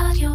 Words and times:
רדיו. 0.00 0.30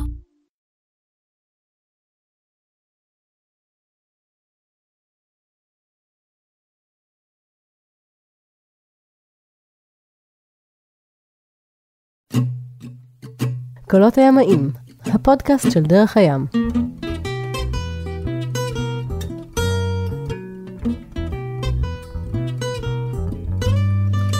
קולות 13.89 14.17
הימאים, 14.17 14.71
הפודקאסט 15.05 15.71
של 15.71 15.83
דרך 15.83 16.17
הים. 16.17 16.45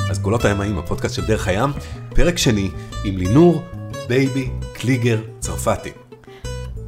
אז 0.09 0.19
קולות 0.23 0.45
הימאים, 0.45 0.77
הפודקאסט 0.77 1.15
של 1.15 1.27
דרך 1.27 1.47
הים, 1.47 1.69
פרק 2.15 2.37
שני 2.37 2.69
עם 3.05 3.17
לינור 3.17 3.61
בייבי 4.07 4.49
קליגר 4.81 5.19
צרפתי. 5.39 5.89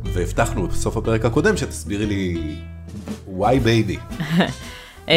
והבטחנו 0.04 0.68
בסוף 0.68 0.98
הפרק 0.98 1.26
הקודם 1.26 1.58
שתסבירי 1.58 2.06
לי 2.06 2.56
וואי 3.28 3.60
בייבי. 3.60 3.98
אמ, 5.08 5.14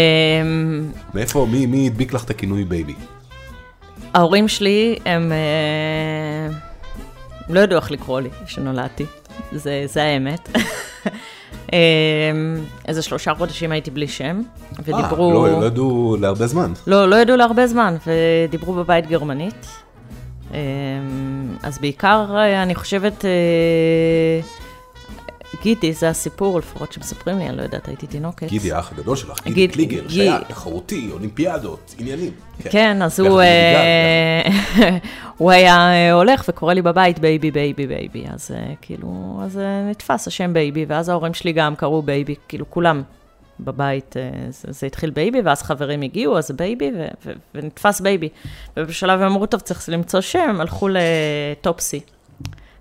מאיפה, 1.15 1.47
מי, 1.51 1.67
מי 1.67 1.87
הדביק 1.87 2.13
לך 2.13 2.25
את 2.25 2.31
הכינוי 2.31 2.65
בייבי? 2.65 2.95
ההורים 4.15 4.49
שלי, 4.49 4.97
הם 5.05 5.33
אה, 5.33 6.57
לא 7.49 7.61
ידעו 7.61 7.79
איך 7.79 7.91
לקרוא 7.91 8.21
לי 8.21 8.29
כשנולדתי, 8.47 9.07
זה, 9.53 9.83
זה 9.87 10.03
האמת. 10.03 10.49
אמ, 11.73 11.77
איזה 12.89 13.03
שלושה 13.03 13.35
חודשים 13.35 13.73
הייתי 13.73 13.91
בלי 13.91 14.09
שם, 14.09 14.41
ודיברו... 14.79 15.29
אה, 15.29 15.35
לא, 15.35 15.61
לא 15.61 15.67
ידעו 15.67 16.17
להרבה 16.21 16.47
זמן. 16.47 16.73
לא, 16.87 17.09
לא 17.09 17.17
ידעו 17.17 17.37
להרבה 17.37 17.67
זמן, 17.67 17.97
ודיברו 18.07 18.73
בבית 18.73 19.07
גרמנית. 19.07 19.67
אז 21.63 21.79
בעיקר, 21.79 22.27
אה, 22.37 22.63
אני 22.63 22.75
חושבת, 22.75 23.25
אה, 23.25 23.31
גידי, 25.63 25.93
זה 25.93 26.09
הסיפור, 26.09 26.59
לפחות 26.59 26.93
שמספרים 26.93 27.39
לי, 27.39 27.49
אני 27.49 27.57
לא 27.57 27.63
יודעת, 27.63 27.89
הייתי 27.89 28.07
תינוקת. 28.07 28.47
גידי, 28.49 28.73
האח 28.73 28.93
הגדול 28.93 29.17
שלך, 29.17 29.39
גידי 29.45 29.55
גיד- 29.55 29.73
קליגר, 29.73 30.01
גיד- 30.01 30.11
שהיה 30.11 30.39
תחרותי, 30.49 31.09
אולימפיאדות, 31.13 31.95
עניינים. 31.99 32.31
כן, 32.71 33.03
אז 33.03 33.21
יחד 33.21 33.29
הוא, 33.31 33.41
אה, 33.41 34.43
הוא 35.39 35.51
היה 35.51 36.13
הולך 36.13 36.45
וקורא 36.49 36.75
לי 36.75 36.83
בבית 36.83 37.19
בייבי, 37.19 37.51
בייבי, 37.51 37.87
בייבי. 37.87 38.25
אז 38.35 38.51
כאילו, 38.83 39.41
אז 39.45 39.61
נתפס 39.91 40.27
השם 40.27 40.53
בייבי, 40.53 40.85
ואז 40.89 41.09
ההורים 41.09 41.35
שלי 41.35 41.53
גם 41.53 41.77
קראו 41.77 42.03
בייבי, 42.03 42.35
כאילו 42.49 42.71
כולם 42.71 43.03
בבית, 43.61 44.17
אה, 44.17 44.31
זה, 44.51 44.73
זה 44.73 44.87
התחיל 44.87 45.11
בייבי, 45.11 45.41
ואז 45.41 45.63
חברים 45.63 46.03
הגיעו, 46.03 46.39
אז 46.39 46.51
בייבי, 46.51 46.91
ו, 46.99 47.07
ו, 47.27 47.33
ונתפס 47.55 48.01
בייבי. 48.01 48.29
ובשלב 48.77 49.21
הם 49.21 49.27
אמרו, 49.27 49.47
טוב, 49.47 49.61
צריך 49.61 49.89
למצוא 49.89 50.21
שם, 50.21 50.57
הלכו 50.61 50.89
לטופסי. 50.89 52.01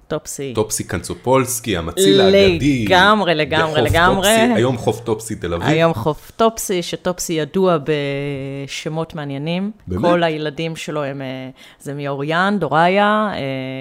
טופסי. 0.07 0.53
טופסי 0.53 0.83
קנצופולסקי, 0.83 1.77
המציל 1.77 2.21
האגדי. 2.21 2.85
לגמרי, 2.85 3.35
לגמרי, 3.35 3.81
לגמרי. 3.81 4.15
טופסי, 4.15 4.53
היום 4.55 4.77
חוף 4.77 4.99
טופסי 4.99 5.35
תל 5.35 5.53
אביב. 5.53 5.67
היום 5.67 5.93
חוף 5.93 6.31
טופסי, 6.35 6.83
שטופסי 6.83 7.33
ידוע 7.33 7.77
בשמות 8.65 9.15
מעניינים. 9.15 9.71
באמת? 9.87 10.01
כל 10.01 10.23
הילדים 10.23 10.75
שלו 10.75 11.03
הם, 11.03 11.21
אה, 11.21 11.49
זה 11.79 11.93
מאוריאן, 11.93 12.57
דוריה, 12.59 13.29
אה, 13.33 13.39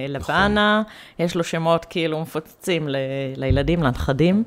לבנה, 0.09 0.83
יש 1.19 1.35
לו 1.37 1.45
שמות 1.45 1.85
כאילו 1.91 2.21
מפוצצים 2.21 2.89
ל- 2.89 2.97
לילדים, 3.37 3.83
לנכדים. 3.83 4.45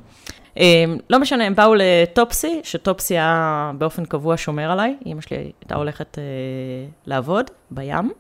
אה, 0.57 0.85
לא 1.09 1.19
משנה, 1.19 1.45
הם 1.45 1.55
באו 1.55 1.73
לטופסי, 1.77 2.59
שטופסי 2.63 3.13
היה 3.13 3.71
באופן 3.77 4.05
קבוע 4.05 4.37
שומר 4.37 4.71
עליי. 4.71 4.95
אמא 5.05 5.21
שלי 5.21 5.37
הייתה 5.61 5.75
הולכת 5.75 6.17
אה, 6.17 6.23
לעבוד 7.05 7.51
בים. 7.71 8.11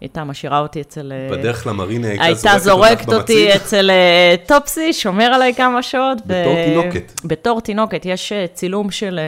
הייתה 0.00 0.24
משאירה 0.24 0.58
אותי 0.58 0.80
אצל... 0.80 1.12
אה, 1.12 1.36
בדרך 1.36 1.66
למרינה 1.66 2.08
הייתה 2.08 2.58
זורקת 2.58 3.12
אותי. 3.12 3.56
אצל 3.56 3.90
אה, 3.90 4.34
טופסי, 4.46 4.92
שומר 4.92 5.24
עליי 5.24 5.54
כמה 5.54 5.82
שעות. 5.82 6.18
בתור 6.26 6.54
תינוקת. 6.64 7.20
בתור 7.24 7.60
תינוקת. 7.60 8.06
יש 8.06 8.32
צילום 8.54 8.90
של... 8.90 9.20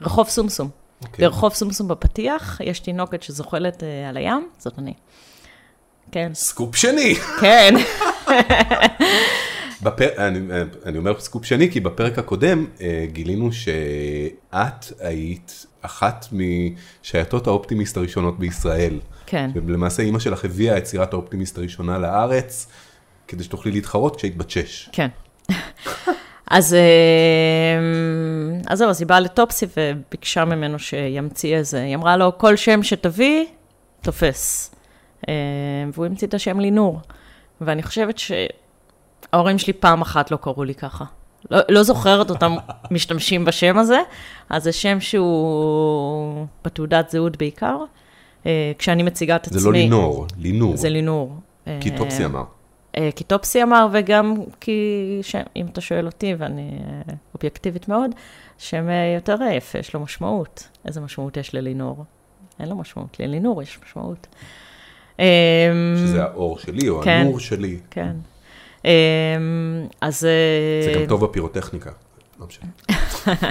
ברחוב 0.00 0.28
סומסום. 0.28 0.68
אוקיי. 1.04 1.24
ברחוב 1.24 1.54
סומסום 1.54 1.88
בפתיח, 1.88 2.60
יש 2.64 2.80
תינוקת 2.80 3.22
שזוחלת 3.22 3.82
על 4.08 4.16
הים, 4.16 4.48
זאת 4.58 4.78
אני. 4.78 4.94
כן. 6.12 6.30
סקופ 6.34 6.76
שני. 6.76 7.14
כן. 7.40 7.74
בפר... 9.84 10.08
אני, 10.18 10.38
אני 10.86 10.98
אומר 10.98 11.20
סקופ 11.20 11.44
שני, 11.44 11.70
כי 11.70 11.80
בפרק 11.80 12.18
הקודם 12.18 12.66
אה, 12.80 13.06
גילינו 13.12 13.52
שאת 13.52 15.00
היית 15.00 15.66
אחת 15.82 16.26
משייטות 16.32 17.46
האופטימיסט 17.46 17.96
הראשונות 17.96 18.38
בישראל. 18.38 19.00
כן. 19.26 19.50
ולמעשה 19.54 20.02
אימא 20.02 20.18
שלך 20.18 20.44
הביאה 20.44 20.78
את 20.78 20.86
סירת 20.86 21.12
האופטימיסט 21.12 21.58
הראשונה 21.58 21.98
לארץ, 21.98 22.66
כדי 23.28 23.44
שתוכלי 23.44 23.72
להתחרות 23.72 24.16
כשהיית 24.16 24.36
בת 24.36 24.50
שש. 24.50 24.88
כן. 24.92 25.08
אז, 26.50 26.74
אה, 26.74 26.80
אז 28.66 28.78
זהו, 28.78 28.90
אז 28.90 29.00
היא 29.00 29.08
באה 29.08 29.20
לטופסי 29.20 29.66
וביקשה 29.76 30.44
ממנו 30.44 30.78
שימציא 30.78 31.56
איזה, 31.56 31.82
היא 31.82 31.94
אמרה 31.94 32.16
לו, 32.16 32.38
כל 32.38 32.56
שם 32.56 32.82
שתביא, 32.82 33.44
תופס. 34.02 34.74
אה, 35.28 35.34
והוא 35.92 36.06
המציא 36.06 36.28
את 36.28 36.34
השם 36.34 36.60
לינור. 36.60 37.00
ואני 37.60 37.82
חושבת 37.82 38.18
שההורים 39.34 39.58
שלי 39.58 39.72
פעם 39.72 40.02
אחת 40.02 40.30
לא 40.30 40.36
קראו 40.36 40.64
לי 40.64 40.74
ככה. 40.74 41.04
לא, 41.50 41.58
לא 41.68 41.82
זוכרת 41.82 42.30
אותם 42.30 42.54
משתמשים 42.90 43.44
בשם 43.44 43.78
הזה, 43.78 43.98
אז 44.50 44.64
זה 44.64 44.72
שם 44.72 45.00
שהוא 45.00 46.46
בתעודת 46.64 47.10
זהות 47.10 47.36
בעיקר. 47.36 47.76
אה, 48.46 48.72
כשאני 48.78 49.02
מציגה 49.02 49.36
את 49.36 49.46
עצמי... 49.46 49.58
זה 49.58 49.66
לא 49.66 49.72
לינור, 49.72 50.26
לינור. 50.38 50.76
זה 50.76 50.88
לינור. 50.88 51.36
כי 51.80 51.90
אה, 51.90 51.96
טופסי 51.96 52.24
אמר. 52.24 52.44
אה, 52.96 53.10
כי 53.16 53.24
טופסי 53.24 53.62
אמר, 53.62 53.86
וגם 53.92 54.34
כי, 54.60 55.18
ש... 55.22 55.36
אם 55.56 55.66
אתה 55.66 55.80
שואל 55.80 56.06
אותי, 56.06 56.34
ואני 56.38 56.78
אובייקטיבית 57.34 57.88
מאוד, 57.88 58.10
שם 58.58 58.86
יותר 59.16 59.36
יפה, 59.56 59.78
יש 59.78 59.94
לו 59.94 60.00
משמעות. 60.00 60.68
איזה 60.86 61.00
משמעות 61.00 61.36
יש 61.36 61.54
ללינור? 61.54 62.04
אין 62.60 62.68
לו 62.68 62.76
משמעות, 62.76 63.20
ללינור 63.20 63.62
יש 63.62 63.78
משמעות. 63.84 64.26
שזה 65.96 66.22
האור 66.22 66.58
שלי 66.58 66.88
או 66.88 67.02
כן. 67.02 67.10
הנור 67.10 67.40
שלי. 67.40 67.78
כן. 67.90 68.16
אה, 68.84 68.90
אז... 70.00 70.24
אה, 70.24 70.92
זה 70.92 71.00
גם 71.00 71.06
טוב 71.08 71.24
בפירוטכניקה. 71.24 71.90
לא 72.40 72.46
משנה. 72.46 72.70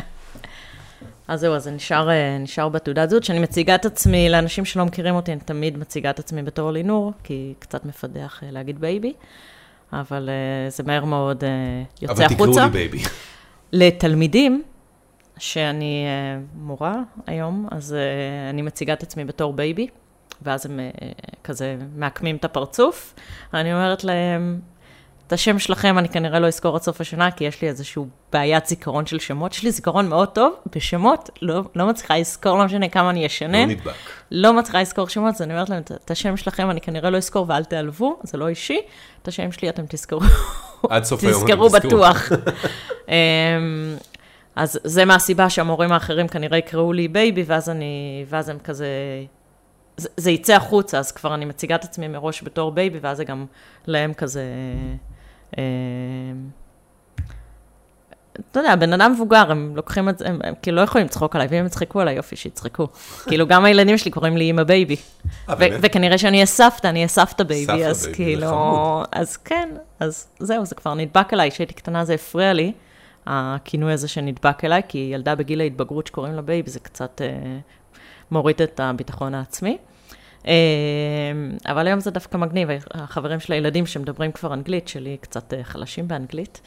אז 1.27 1.39
זהו, 1.39 1.55
אז 1.55 1.63
זה 1.63 1.71
נשאר, 1.71 2.09
אה, 2.09 2.37
נשאר 2.37 2.69
בתעודת 2.69 3.09
זהות, 3.09 3.23
שאני 3.23 3.39
מציגה 3.39 3.75
את 3.75 3.85
עצמי, 3.85 4.29
לאנשים 4.29 4.65
שלא 4.65 4.85
מכירים 4.85 5.15
אותי, 5.15 5.31
אני 5.31 5.39
תמיד 5.39 5.77
מציגה 5.77 6.09
את 6.09 6.19
עצמי 6.19 6.43
בתור 6.43 6.71
לינור, 6.71 7.13
כי 7.23 7.53
קצת 7.59 7.85
מפדח 7.85 8.43
אה, 8.43 8.51
להגיד 8.51 8.81
בייבי, 8.81 9.13
אבל 9.93 10.29
זה 10.69 10.83
מהר 10.83 11.05
מאוד 11.05 11.43
יוצא 12.01 12.13
אבל 12.13 12.27
תקראו 12.27 12.43
החוצה. 12.43 12.65
לי 12.65 12.71
בייבי. 12.71 13.03
לתלמידים, 13.71 14.63
שאני 15.37 16.05
מורה 16.55 16.95
היום, 17.27 17.67
אז 17.71 17.95
אני 18.49 18.61
מציגה 18.61 18.93
את 18.93 19.03
עצמי 19.03 19.25
בתור 19.25 19.53
בייבי, 19.53 19.87
ואז 20.41 20.65
הם 20.65 20.79
כזה 21.43 21.77
מעקמים 21.95 22.35
את 22.35 22.45
הפרצוף. 22.45 23.13
אני 23.53 23.73
אומרת 23.73 24.03
להם, 24.03 24.59
את 25.33 25.39
השם 25.39 25.59
שלכם 25.59 25.97
אני 25.97 26.09
כנראה 26.09 26.39
לא 26.39 26.47
אזכור 26.47 26.75
עד 26.75 26.81
סוף 26.81 27.01
השנה, 27.01 27.31
כי 27.31 27.43
יש 27.43 27.61
לי 27.61 27.67
איזושהי 27.67 28.01
בעיית 28.33 28.65
זיכרון 28.65 29.05
של 29.05 29.19
שמות. 29.19 29.53
יש 29.53 29.63
לי 29.63 29.71
זיכרון 29.71 30.09
מאוד 30.09 30.27
טוב, 30.29 30.53
בשמות 30.75 31.29
לא, 31.41 31.61
לא 31.75 31.87
מצליחה 31.87 32.17
לזכור, 32.17 32.57
לא 32.57 32.65
משנה 32.65 32.89
כמה 32.89 33.09
אני 33.09 33.21
לא 33.21 33.25
אשנן. 33.25 33.69
נדבק. 33.69 33.93
לא 34.31 34.53
מצליחה 34.53 34.81
לזכור 34.81 35.07
שמות, 35.09 35.35
אז 35.35 35.41
אני 35.41 35.53
אומרת 35.53 35.69
להם, 35.69 35.81
"את- 35.81 36.11
השם 36.11 36.37
שלכם 36.37 36.69
אני 36.69 36.81
כנראה 36.81 37.09
לא 37.09 37.17
אזכור 37.17 37.45
ואל 37.49 37.63
תיעלבו, 37.63 38.19
זה 38.23 38.37
לא 38.37 38.47
אישי, 38.47 38.79
את 39.21 39.27
השם 39.27 39.51
שלי 39.51 39.69
אתם 39.69 39.83
תזכרו. 39.89 40.19
עד 40.89 41.03
סוף 41.03 41.23
היום. 41.23 41.43
תזכרו. 41.47 41.69
בטוח. 41.69 42.29
אמ, 43.09 43.13
אז 44.55 44.79
זה 44.83 45.05
מהסיבה 45.05 45.49
שהמורים 45.49 45.91
האחרים 45.91 46.27
כנראה 46.27 46.57
יקראו 46.57 46.93
לי 46.93 47.07
בייבי, 47.07 47.43
ואז 47.47 47.69
אני, 47.69 48.25
ואז 48.29 48.49
הם 48.49 48.57
כזה, 48.63 48.87
זה, 49.97 50.09
זה 50.17 50.31
יצא 50.31 50.53
החוצה, 50.55 50.99
אז 50.99 51.11
כבר 51.11 51.33
אני 51.33 51.45
מציגה 51.45 51.75
את 51.75 51.83
עצמי 51.83 52.07
מראש 52.07 52.43
בתור 52.43 52.71
בייבי, 52.71 52.99
ואז 53.01 53.17
זה 53.17 53.23
גם 53.23 53.45
להם 53.87 54.13
כזה, 54.13 54.43
אתה 58.51 58.59
יודע, 58.59 58.75
בן 58.75 58.93
אדם 58.93 59.11
מבוגר, 59.11 59.51
הם 59.51 59.73
לוקחים 59.75 60.09
את 60.09 60.17
זה, 60.17 60.27
הם, 60.27 60.39
הם 60.43 60.53
כאילו 60.61 60.77
לא 60.77 60.81
יכולים 60.81 61.07
לצחוק 61.07 61.35
עליי, 61.35 61.47
ואם 61.51 61.59
הם 61.59 61.65
יצחקו 61.65 62.01
עליי, 62.01 62.15
יופי, 62.15 62.35
שיצחקו. 62.35 62.87
כאילו, 63.27 63.47
גם 63.47 63.65
הילדים 63.65 63.97
שלי 63.97 64.11
קוראים 64.11 64.37
לי 64.37 64.49
אמא 64.49 64.63
בייבי. 64.63 64.95
אה? 65.49 65.55
וכנראה 65.81 66.17
שאני 66.17 66.37
אהיה 66.37 66.45
סבתא, 66.45 66.87
אני 66.87 66.99
אהיה 66.99 67.07
סבתא 67.07 67.43
בייבי, 67.43 67.85
אז 67.85 68.09
כאילו. 68.13 69.03
אז 69.11 69.37
כן, 69.37 69.69
אז 69.99 70.27
זהו, 70.39 70.65
זה 70.65 70.75
כבר 70.75 70.93
נדבק 70.93 71.33
אליי, 71.33 71.51
כשהייתי 71.51 71.73
קטנה 71.73 72.05
זה 72.05 72.13
הפריע 72.13 72.53
לי, 72.53 72.71
הכינוי 73.27 73.93
הזה 73.93 74.07
שנדבק 74.07 74.65
אליי, 74.65 74.81
כי 74.87 75.09
ילדה 75.13 75.35
בגיל 75.35 75.61
ההתבגרות 75.61 76.07
שקוראים 76.07 76.33
לה 76.33 76.41
בייבי, 76.41 76.71
זה 76.71 76.79
קצת 76.79 77.21
אה, 77.21 77.57
מוריד 78.31 78.61
את 78.61 78.79
הביטחון 78.79 79.35
העצמי. 79.35 79.77
אה, 80.47 80.53
אבל 81.65 81.87
היום 81.87 81.99
זה 81.99 82.11
דווקא 82.11 82.37
מגניב, 82.37 82.69
החברים 82.91 83.39
של 83.39 83.53
הילדים 83.53 83.85
שמדברים 83.85 84.31
כבר 84.31 84.53
אנגלית, 84.53 84.87
שלי 84.87 85.17
קצת 85.21 85.53
אה, 85.53 85.63
חלשים 85.63 86.07
באנגלית, 86.07 86.61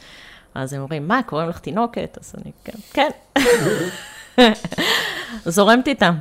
אז 0.55 0.73
הם 0.73 0.81
אומרים, 0.81 1.07
מה, 1.07 1.21
קוראים 1.25 1.49
לך 1.49 1.59
תינוקת? 1.59 2.17
אז 2.21 2.35
אני, 2.37 2.51
כן, 2.63 2.79
כן. 2.93 3.09
זורמת 5.45 5.87
איתם. 5.87 6.15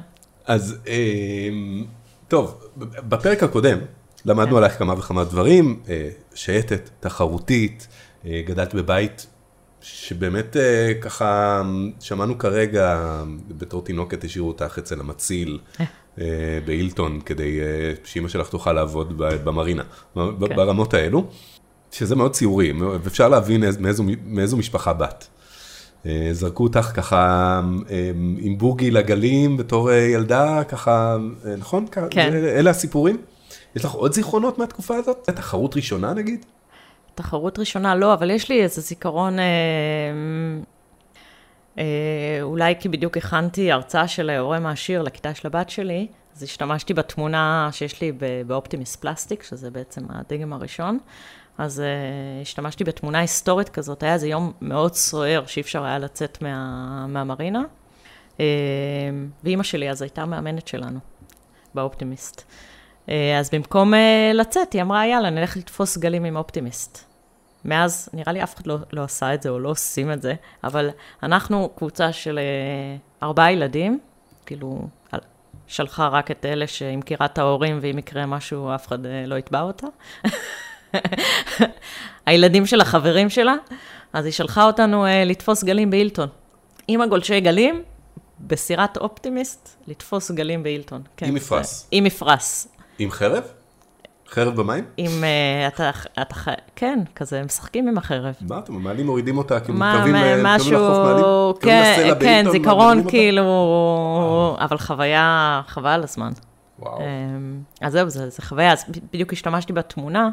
אז 0.46 0.76
אמ, 0.86 1.84
טוב, 2.28 2.64
בפרק 2.76 3.42
הקודם 3.42 3.78
למדנו 4.24 4.50
כן. 4.50 4.56
עלייך 4.56 4.78
כמה 4.78 4.94
וכמה 4.98 5.24
דברים, 5.24 5.82
אה, 5.88 6.08
שייטת, 6.34 6.90
תחרותית, 7.00 7.88
אה, 8.26 8.42
גדלת 8.46 8.74
בבית 8.74 9.26
שבאמת 9.80 10.56
ככה 11.00 11.62
שמענו 12.00 12.38
כרגע, 12.38 13.00
בתור 13.48 13.84
תינוקת 13.84 14.24
השאירו 14.24 14.48
אותך 14.48 14.78
אצל 14.78 15.00
המציל 15.00 15.58
אה, 16.20 16.24
באילטון, 16.64 17.20
כדי 17.26 17.60
אה, 17.60 17.64
שאימא 18.04 18.28
שלך 18.28 18.48
תוכל 18.48 18.72
לעבוד 18.72 19.12
במרינה, 19.18 19.82
ב- 20.16 20.46
כן. 20.48 20.56
ברמות 20.56 20.94
האלו, 20.94 21.24
שזה 21.92 22.16
מאוד 22.16 22.32
ציורי, 22.32 22.72
ואפשר 23.02 23.28
להבין 23.28 23.64
איז- 23.64 23.78
מאיזו, 23.78 24.04
מאיזו 24.26 24.56
משפחה 24.56 24.92
באת. 24.92 25.24
אה, 26.06 26.28
זרקו 26.32 26.62
אותך 26.64 26.80
ככה 26.94 27.60
עם 28.38 28.58
בוגי 28.58 28.90
לגלים 28.90 29.56
בתור 29.56 29.92
ילדה, 29.92 30.62
ככה, 30.68 31.16
נכון? 31.58 31.86
כן. 32.10 32.30
זה- 32.32 32.54
אלה 32.58 32.70
הסיפורים? 32.70 33.16
יש 33.76 33.84
לך 33.84 33.92
עוד 33.92 34.12
זיכרונות 34.12 34.58
מהתקופה 34.58 34.96
הזאת? 34.96 35.30
תחרות 35.34 35.76
ראשונה 35.76 36.12
נגיד? 36.14 36.44
תחרות 37.14 37.58
ראשונה 37.58 37.94
לא, 37.94 38.14
אבל 38.14 38.30
יש 38.30 38.48
לי 38.48 38.62
איזה 38.62 38.80
זיכרון, 38.80 39.38
אה, 39.38 39.44
אולי 42.42 42.74
כי 42.80 42.88
בדיוק 42.88 43.16
הכנתי 43.16 43.72
הרצאה 43.72 44.08
של 44.08 44.30
הורה 44.30 44.60
מעשיר 44.60 45.02
לכיתה 45.02 45.34
של 45.34 45.46
הבת 45.46 45.70
שלי, 45.70 46.06
אז 46.36 46.42
השתמשתי 46.42 46.94
בתמונה 46.94 47.68
שיש 47.72 48.00
לי 48.00 48.12
באופטימיס 48.46 48.96
פלסטיק, 48.96 49.42
שזה 49.42 49.70
בעצם 49.70 50.02
הדגם 50.08 50.52
הראשון. 50.52 50.98
אז 51.58 51.82
uh, 51.82 52.42
השתמשתי 52.42 52.84
בתמונה 52.84 53.18
היסטורית 53.18 53.68
כזאת, 53.68 54.02
היה 54.02 54.14
איזה 54.14 54.28
יום 54.28 54.52
מאוד 54.60 54.94
סוער 54.94 55.46
שאי 55.46 55.62
אפשר 55.62 55.84
היה 55.84 55.98
לצאת 55.98 56.42
מה, 56.42 57.06
מהמרינה. 57.06 57.62
Uh, 58.36 58.40
ואימא 59.44 59.62
שלי 59.62 59.90
אז 59.90 60.02
הייתה 60.02 60.24
מאמנת 60.24 60.68
שלנו, 60.68 60.98
באופטימיסט. 61.74 62.42
Uh, 63.06 63.10
אז 63.38 63.50
במקום 63.52 63.94
uh, 63.94 63.96
לצאת, 64.34 64.72
היא 64.72 64.82
אמרה, 64.82 65.06
יאללה, 65.06 65.30
נלך 65.30 65.56
לתפוס 65.56 65.98
גלים 65.98 66.24
עם 66.24 66.36
אופטימיסט. 66.36 67.15
מאז, 67.66 68.08
נראה 68.12 68.32
לי 68.32 68.42
אף 68.42 68.54
אחד 68.54 68.66
לא, 68.66 68.78
לא 68.92 69.02
עשה 69.02 69.34
את 69.34 69.42
זה 69.42 69.48
או 69.48 69.58
לא 69.58 69.68
עושים 69.68 70.12
את 70.12 70.22
זה, 70.22 70.34
אבל 70.64 70.90
אנחנו 71.22 71.70
קבוצה 71.76 72.12
של 72.12 72.38
uh, 72.38 73.24
ארבעה 73.24 73.52
ילדים, 73.52 73.98
כאילו, 74.46 74.88
שלחה 75.66 76.08
רק 76.08 76.30
את 76.30 76.46
אלה 76.46 76.66
שהיא 76.66 76.98
מכירה 76.98 77.26
את 77.26 77.38
ההורים, 77.38 77.78
ואם 77.82 77.98
יקרה 77.98 78.26
משהו, 78.26 78.74
אף 78.74 78.86
אחד 78.86 79.04
uh, 79.04 79.08
לא 79.26 79.34
יתבע 79.34 79.60
אותה. 79.60 79.86
הילדים 82.26 82.66
של 82.66 82.80
החברים 82.80 83.30
שלה, 83.30 83.54
אז 84.12 84.24
היא 84.24 84.32
שלחה 84.32 84.64
אותנו 84.64 85.06
uh, 85.06 85.08
לתפוס 85.26 85.64
גלים 85.64 85.90
בהילטון. 85.90 86.28
עם 86.88 87.00
הגולשי 87.00 87.40
גלים, 87.40 87.82
בסירת 88.40 88.96
אופטימיסט, 88.96 89.76
לתפוס 89.86 90.30
גלים 90.30 90.62
בהילטון. 90.62 91.02
כן, 91.16 91.26
עם 91.26 91.34
מפרש. 91.34 91.82
עם 91.90 92.04
מפרש. 92.04 92.66
עם 92.98 93.10
חרב? 93.10 93.44
חרב 94.28 94.56
במים? 94.56 94.84
עם, 94.96 95.10
uh, 95.10 95.74
אתה, 95.74 95.90
אתה, 96.22 96.34
כן, 96.76 96.98
כזה, 97.14 97.42
משחקים 97.42 97.88
עם 97.88 97.98
החרב. 97.98 98.34
מה 98.40 98.58
אתם 98.58 98.72
מעלים 98.72 99.06
מורידים 99.06 99.38
אותה, 99.38 99.60
כאילו 99.60 99.78
מתקרבים 99.78 100.14
מתקרבים 100.14 100.44
לחוף 100.46 100.68
מעלים? 100.68 101.54
כן, 101.60 101.94
לסלע 101.98 102.14
כן, 102.20 102.44
זיכרון? 102.50 103.08
כאילו, 103.08 104.56
אבל 104.60 104.78
חוויה, 104.78 105.60
חוויה 105.68 105.94
על 105.94 106.02
הזמן. 106.02 106.32
וואו. 106.78 106.98
אמ, 107.00 107.60
אז 107.80 107.92
זהו, 107.92 108.10
זה, 108.10 108.30
זה 108.30 108.42
חוויה, 108.42 108.72
אז 108.72 108.84
בדיוק 109.12 109.32
השתמשתי 109.32 109.72
בתמונה, 109.72 110.28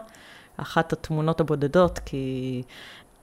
אחת 0.58 0.94
התמונות 0.94 1.40
הבודדות, 1.40 2.00
כי 2.06 2.62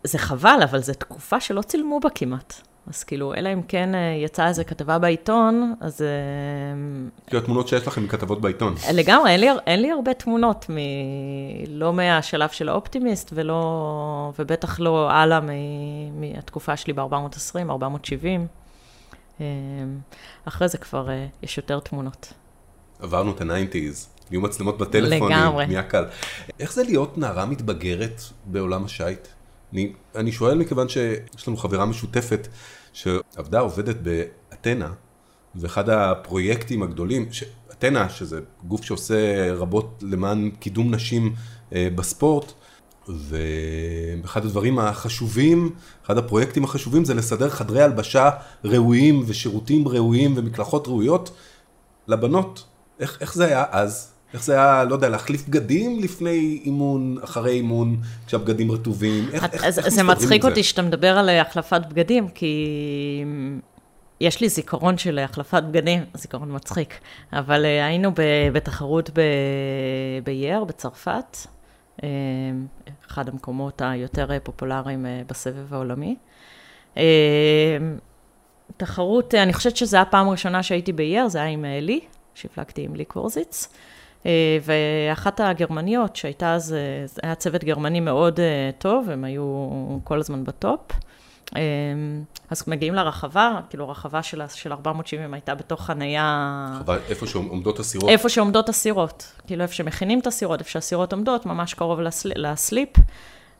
זה 0.05 0.19
חבל, 0.19 0.59
אבל 0.65 0.79
זו 0.79 0.93
תקופה 0.95 1.41
שלא 1.41 1.63
צילמו 1.63 2.01
בה 2.01 2.11
כמעט. 2.11 2.70
אז 2.91 3.05
כאילו, 3.05 3.35
אלא 3.35 3.53
אם 3.53 3.63
כן 3.63 3.95
אה, 3.95 4.01
יצאה 4.25 4.49
איזו 4.49 4.63
כתבה 4.67 4.99
בעיתון, 4.99 5.75
אז 5.81 6.03
אמ, 6.03 7.09
כאילו 7.27 7.43
התמונות 7.43 7.69
שיש 7.69 7.87
לכם 7.87 8.05
מכתבות 8.05 8.41
בעיתון. 8.41 8.75
לגמרי, 8.95 9.31
אין 9.31 9.41
לי, 9.41 9.47
אין 9.67 9.83
לי 9.83 9.91
הרבה 9.91 10.15
תמונות, 10.15 10.67
מ... 10.71 10.77
לא 11.69 11.93
מהשלב 11.93 12.49
של 12.49 12.69
האופטימיסט, 12.69 13.31
ולא, 13.35 14.33
ובטח 14.39 14.81
לא 14.81 15.11
הלאה 15.11 15.41
מ... 15.41 15.51
מהתקופה 16.21 16.77
שלי 16.77 16.93
ב-420, 16.93 17.71
470. 17.71 18.47
אמ, 19.41 19.45
אחרי 20.45 20.69
זה 20.69 20.79
כבר 20.79 21.11
אה, 21.11 21.27
יש 21.43 21.57
יותר 21.57 21.81
תמונות. 21.81 22.33
עברנו 23.01 23.31
את 23.31 23.41
ה 23.41 23.47
nineties, 23.47 24.09
נהיו 24.31 24.41
מצלמות 24.41 24.79
בטלפונים, 24.79 25.39
לגמרי. 25.39 25.67
נהיה 25.67 25.83
קל. 25.83 26.05
איך 26.61 26.73
זה 26.73 26.83
להיות 26.83 27.19
נערה 27.19 27.47
מתבגרת 27.47 28.21
בעולם 28.45 28.85
השייט? 28.85 29.29
אני, 29.73 29.93
אני 30.15 30.33
שואל 30.33 30.59
מכיוון 30.59 30.89
שיש 30.89 31.49
לנו 31.49 31.57
חברה 31.57 31.87
משותפת 31.87 32.49
שעבדה, 32.93 33.61
עובדת 33.61 33.97
באתנה, 33.97 34.93
ואחד 35.55 35.89
הפרויקטים 35.89 36.83
הגדולים, 36.83 37.29
אתנה, 37.73 38.09
שזה 38.09 38.41
גוף 38.65 38.85
שעושה 38.85 39.53
רבות 39.55 40.03
למען 40.03 40.51
קידום 40.51 40.95
נשים 40.95 41.35
אה, 41.75 41.89
בספורט, 41.95 42.53
ואחד 43.09 44.45
הדברים 44.45 44.79
החשובים, 44.79 45.71
אחד 46.07 46.19
הפרויקטים 46.19 46.65
החשובים 46.65 47.05
זה 47.05 47.15
לסדר 47.15 47.49
חדרי 47.49 47.83
הלבשה 47.83 48.31
ראויים 48.65 49.23
ושירותים 49.27 49.89
ראויים 49.89 50.35
ומקלחות 50.37 50.89
ראויות 50.89 51.31
לבנות. 52.09 52.65
איך, 53.01 53.19
איך 53.21 53.35
זה 53.35 53.47
היה 53.47 53.65
אז? 53.71 54.13
איך 54.35 54.45
זה 54.45 54.55
היה, 54.55 54.85
לא 54.85 54.95
יודע, 54.95 55.09
להחליף 55.09 55.49
בגדים 55.49 55.99
לפני 56.01 56.61
אימון, 56.65 57.17
אחרי 57.25 57.53
אימון, 57.53 57.97
כשהבגדים 58.27 58.73
רטובים? 58.73 59.29
איך, 59.33 59.45
איך, 59.53 59.65
אז, 59.65 59.79
איך 59.79 59.87
אז 59.87 59.95
זה 59.95 60.03
מסתדרים 60.03 60.27
מצחיק 60.27 60.45
אותי 60.45 60.63
שאתה 60.63 60.83
מדבר 60.83 61.19
על 61.19 61.29
אה, 61.29 61.41
החלפת 61.41 61.81
בגדים, 61.89 62.29
כי 62.29 62.67
יש 64.21 64.41
לי 64.41 64.49
זיכרון 64.49 64.99
של 64.99 65.19
החלפת 65.19 65.63
בגדים, 65.63 66.05
זיכרון 66.15 66.55
מצחיק, 66.55 67.01
אבל 67.33 67.65
אה, 67.65 67.87
היינו 67.87 68.11
ב- 68.11 68.49
בתחרות 68.53 69.11
ב- 69.11 69.21
ביער, 70.25 70.65
בצרפת, 70.65 71.37
אה, 72.03 72.09
אחד 73.11 73.29
המקומות 73.29 73.83
היותר 73.85 74.33
אה, 74.33 74.41
פופולריים 74.41 75.07
אה, 75.07 75.23
בסבב 75.29 75.75
העולמי. 75.75 76.17
אה, 76.97 77.03
תחרות, 78.77 79.35
אה, 79.35 79.43
אני 79.43 79.53
חושבת 79.53 79.77
שזו 79.77 79.97
הייתה 79.97 80.09
הפעם 80.09 80.29
הראשונה 80.29 80.63
שהייתי 80.63 80.93
ביער, 80.93 81.29
זה 81.29 81.39
היה 81.39 81.49
עם 81.49 81.65
אה, 81.65 81.81
לי, 81.81 82.01
שהפלגתי 82.35 82.83
עם 82.83 82.95
לי 82.95 83.05
קורזיץ. 83.05 83.69
אה, 84.27 84.59
ואחת 84.63 85.41
הגרמניות 85.41 86.17
שהייתה 86.17 86.55
אז, 86.55 86.73
אה, 86.73 87.07
זה 87.07 87.21
היה 87.25 87.35
צוות 87.35 87.65
גרמני 87.65 88.01
מאוד 88.01 88.41
אה, 88.41 88.71
טוב, 88.79 89.11
הם 89.11 89.25
היו 89.25 89.69
כל 90.05 90.19
הזמן 90.21 90.45
בטופ. 90.45 90.81
אז 92.51 92.65
מגיעים 92.67 92.95
לרחבה, 92.95 93.61
כאילו 93.71 93.85
הרחבה 93.85 94.23
של, 94.23 94.43
של 94.55 94.73
470 94.73 95.35
הייתה 95.35 95.55
בתוך 95.55 95.83
חנייה, 95.87 96.69
אבל 96.81 96.99
איפה 97.09 97.27
שעומדות 97.27 97.79
הסירות? 97.79 98.11
איפה 98.11 98.29
שעומדות 98.29 98.69
הסירות, 98.69 99.33
כאילו 99.47 99.63
איפה 99.63 99.75
שמכינים 99.75 100.19
את 100.19 100.27
הסירות, 100.27 100.61
איפה 100.61 100.71
שהסירות 100.71 101.13
עומדות, 101.13 101.47
ממש 101.47 101.75
קרוב 101.75 102.01
לסל, 102.01 102.33
לסליפ. 102.37 102.89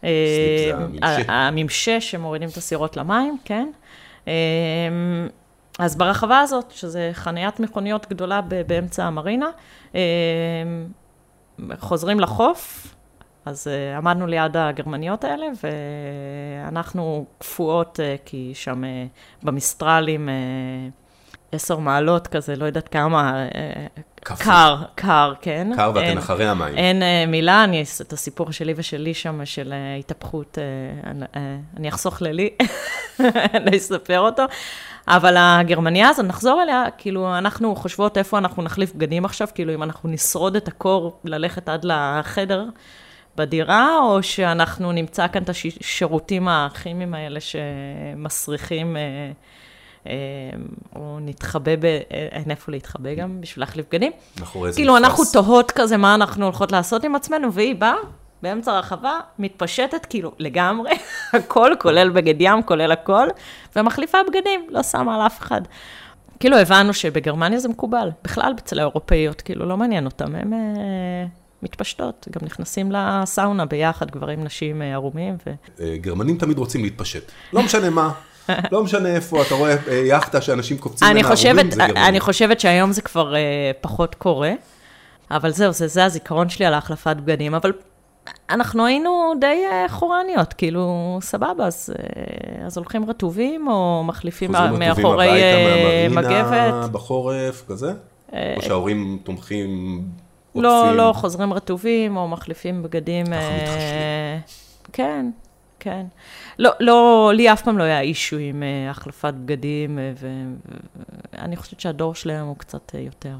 אה, 0.05 0.11
זה 0.69 0.77
הממשה. 0.77 1.33
הממשה 1.33 2.01
שמורידים 2.01 2.49
את 2.49 2.57
הסירות 2.57 2.97
למים, 2.97 3.39
כן. 3.45 3.71
אז 5.79 5.97
ברחבה 5.97 6.41
הזאת, 6.41 6.71
שזה 6.71 7.11
חניית 7.13 7.61
מכוניות 7.61 8.07
גדולה 8.11 8.41
באמצע 8.67 9.05
המרינה, 9.05 9.51
אה, 9.95 10.01
חוזרים 11.79 12.21
לחוף, 12.21 12.95
אז 13.45 13.69
אה, 13.69 13.97
עמדנו 13.97 14.27
ליד 14.27 14.57
הגרמניות 14.57 15.25
האלה, 15.25 15.47
ואנחנו 15.63 17.27
קפואות, 17.39 18.01
אה, 18.01 18.17
כי 18.25 18.53
שם 18.55 18.85
אה, 18.85 19.07
במסטרלים 19.43 20.29
עשר 21.53 21.79
מעלות 21.79 22.27
כזה, 22.27 22.57
לא 22.57 22.65
יודעת 22.65 22.89
כמה, 22.89 23.47
קפוא. 24.25 24.45
קר, 24.45 24.77
קר, 24.95 25.33
כן. 25.41 25.71
קר 25.77 25.93
ואתן 25.95 26.07
אין- 26.07 26.19
אחרי 26.19 26.49
המים. 26.49 26.77
אין 26.77 27.03
אה, 27.03 27.25
מילה, 27.27 27.65
אני, 27.65 27.85
את 28.01 28.13
הסיפור 28.13 28.53
שלי 28.53 28.73
ושלי 28.77 29.15
שם, 29.15 29.41
של 29.45 29.73
אה, 29.73 29.97
התהפכות, 29.97 30.59
אה, 30.59 31.11
אני- 31.11 31.25
אה, 31.37 31.57
אני 31.77 31.89
אחסוך 31.89 32.23
ללי, 32.23 32.51
אני 33.57 33.77
אספר 33.77 34.21
אותו. 34.21 34.43
אבל 35.09 35.35
הגרמניה 35.39 36.09
הזאת, 36.09 36.27
נחזור 36.27 36.63
אליה, 36.63 36.85
כאילו, 36.99 37.39
אנחנו 37.39 37.77
חושבות 37.77 38.19
איפה 38.19 38.39
אנחנו 38.39 38.63
נחליף 38.63 38.93
בגדים 38.95 39.25
עכשיו, 39.25 39.49
כאילו, 39.55 39.75
אם 39.75 39.83
אנחנו 39.83 40.09
נשרוד 40.09 40.57
את 40.57 40.69
הקור, 40.69 41.21
ללכת 41.25 41.69
עד 41.69 41.85
לחדר 41.85 42.65
בדירה, 43.37 43.99
או 44.03 44.23
שאנחנו 44.23 44.93
נמצא 44.93 45.29
כאן 45.29 45.43
את 45.43 45.49
השירותים 45.49 46.49
הכימיים 46.49 47.15
האלה 47.15 47.41
שמסריחים, 47.41 48.97
אה, 48.97 49.03
או 50.97 51.19
נתחבא, 51.21 51.77
ב- 51.77 51.85
אה, 51.85 52.01
אין 52.11 52.51
איפה 52.51 52.73
להתחבא 52.73 53.15
גם, 53.15 53.41
בשביל 53.41 53.63
להחליף 53.63 53.87
בגדים. 53.89 54.13
מאחורי 54.41 54.73
כאילו, 54.73 54.93
מפרש. 54.95 55.05
אנחנו 55.05 55.25
תוהות 55.33 55.71
כזה 55.71 55.97
מה 55.97 56.15
אנחנו 56.15 56.45
הולכות 56.45 56.73
לעשות 56.73 57.05
עם 57.05 57.15
עצמנו, 57.15 57.53
והיא 57.53 57.75
באה 57.75 57.95
באמצע 58.43 58.73
הרחבה, 58.73 59.21
מתפשטת, 59.39 60.07
כאילו, 60.07 60.33
לגמרי, 60.39 60.91
הכל, 61.33 61.73
כולל 61.79 62.11
בגד 62.11 62.35
ים, 62.39 62.63
כולל 62.63 62.93
הכל, 62.93 63.29
ומחליפה 63.77 64.19
בגדים, 64.29 64.67
לא 64.71 64.83
שמה 64.83 65.15
על 65.15 65.27
אף 65.27 65.41
אחד. 65.41 65.61
כאילו, 66.41 66.57
הבנו 66.57 66.95
שבגרמניה 66.95 67.59
זה 67.59 67.69
מקובל, 67.69 68.11
בכלל 68.25 68.55
אצל 68.59 68.79
האירופאיות, 68.79 69.41
כאילו, 69.41 69.67
לא 69.67 69.77
מעניין 69.77 70.05
אותם, 70.05 70.35
הם 70.35 70.53
אה, 70.53 71.27
מתפשטות, 71.63 72.29
גם 72.31 72.47
נכנסים 72.47 72.93
לסאונה 72.93 73.67
ביחד, 73.67 74.11
גברים, 74.11 74.45
נשים 74.45 74.83
אה, 74.83 74.93
ערומים, 74.93 75.37
ו... 75.47 75.51
אה, 75.81 75.97
גרמנים 75.97 76.39
תמיד 76.39 76.59
רוצים 76.59 76.83
להתפשט. 76.85 77.33
לא 77.53 77.63
משנה 77.63 77.91
מה, 77.91 78.13
לא 78.73 78.83
משנה 78.85 79.09
איפה, 79.09 79.43
אתה 79.43 79.55
רואה 79.55 79.77
אה, 79.89 79.95
יאכטה 79.95 80.41
שאנשים 80.41 80.79
קופצים 80.79 81.09
זה 81.71 81.79
גרמנים. 81.79 81.97
אני 81.97 82.21
חושבת 82.21 82.61
שהיום 82.61 82.93
זה 82.93 83.03
כבר 83.03 83.35
אה, 83.35 83.71
פחות 83.81 84.15
קורה, 84.15 84.53
אבל 85.31 85.51
זהו, 85.51 85.73
זה, 85.73 85.89
זה 85.89 86.05
הזיכרון 86.05 86.49
שלי 86.49 86.67
על 86.67 86.75
ההחלפת 86.75 87.17
בגדים, 87.17 87.55
אבל 87.55 87.73
אנחנו 88.51 88.87
היינו 88.87 89.33
די 89.41 89.63
אה, 89.71 89.87
חורניות, 89.89 90.53
כאילו, 90.53 91.19
סבבה, 91.23 91.67
אז, 91.67 91.95
אז 92.67 92.77
הולכים 92.77 93.11
רטובים, 93.11 93.69
או 93.69 94.03
מחליפים 94.05 94.53
חוזרים 94.53 94.75
רטובים 94.75 94.89
מאחורי 94.89 95.29
אה, 95.29 95.53
הביתה 95.53 96.09
מהמרינה 96.09 96.43
מגבת. 96.43 96.91
בחורף, 96.91 97.65
כזה? 97.69 97.93
או 98.33 98.63
שההורים 98.63 99.19
תומכים, 99.25 100.03
לא? 100.55 100.97
לא, 100.97 101.13
חוזרים 101.17 101.53
רטובים, 101.53 102.17
או 102.17 102.29
מחליפים 102.29 102.83
בגדים. 102.83 103.33
אה, 103.33 103.57
מתחשבים. 103.57 104.41
כן, 104.93 105.27
כן. 105.81 106.07
לא, 106.59 106.71
לא, 106.81 107.33
לי 107.35 107.53
אף 107.53 107.63
פעם 107.63 107.79
לא 107.79 107.83
היה 107.83 108.01
אישו 108.01 108.37
עם 108.37 108.63
אה, 108.63 108.91
החלפת 108.91 109.35
בגדים, 109.35 109.99
אה, 109.99 110.13
ואני 111.33 111.57
חושבת 111.57 111.81
שהדור 111.81 112.15
שלהם 112.15 112.47
הוא 112.47 112.57
קצת 112.57 112.95
אה, 112.95 113.01
יותר 113.01 113.37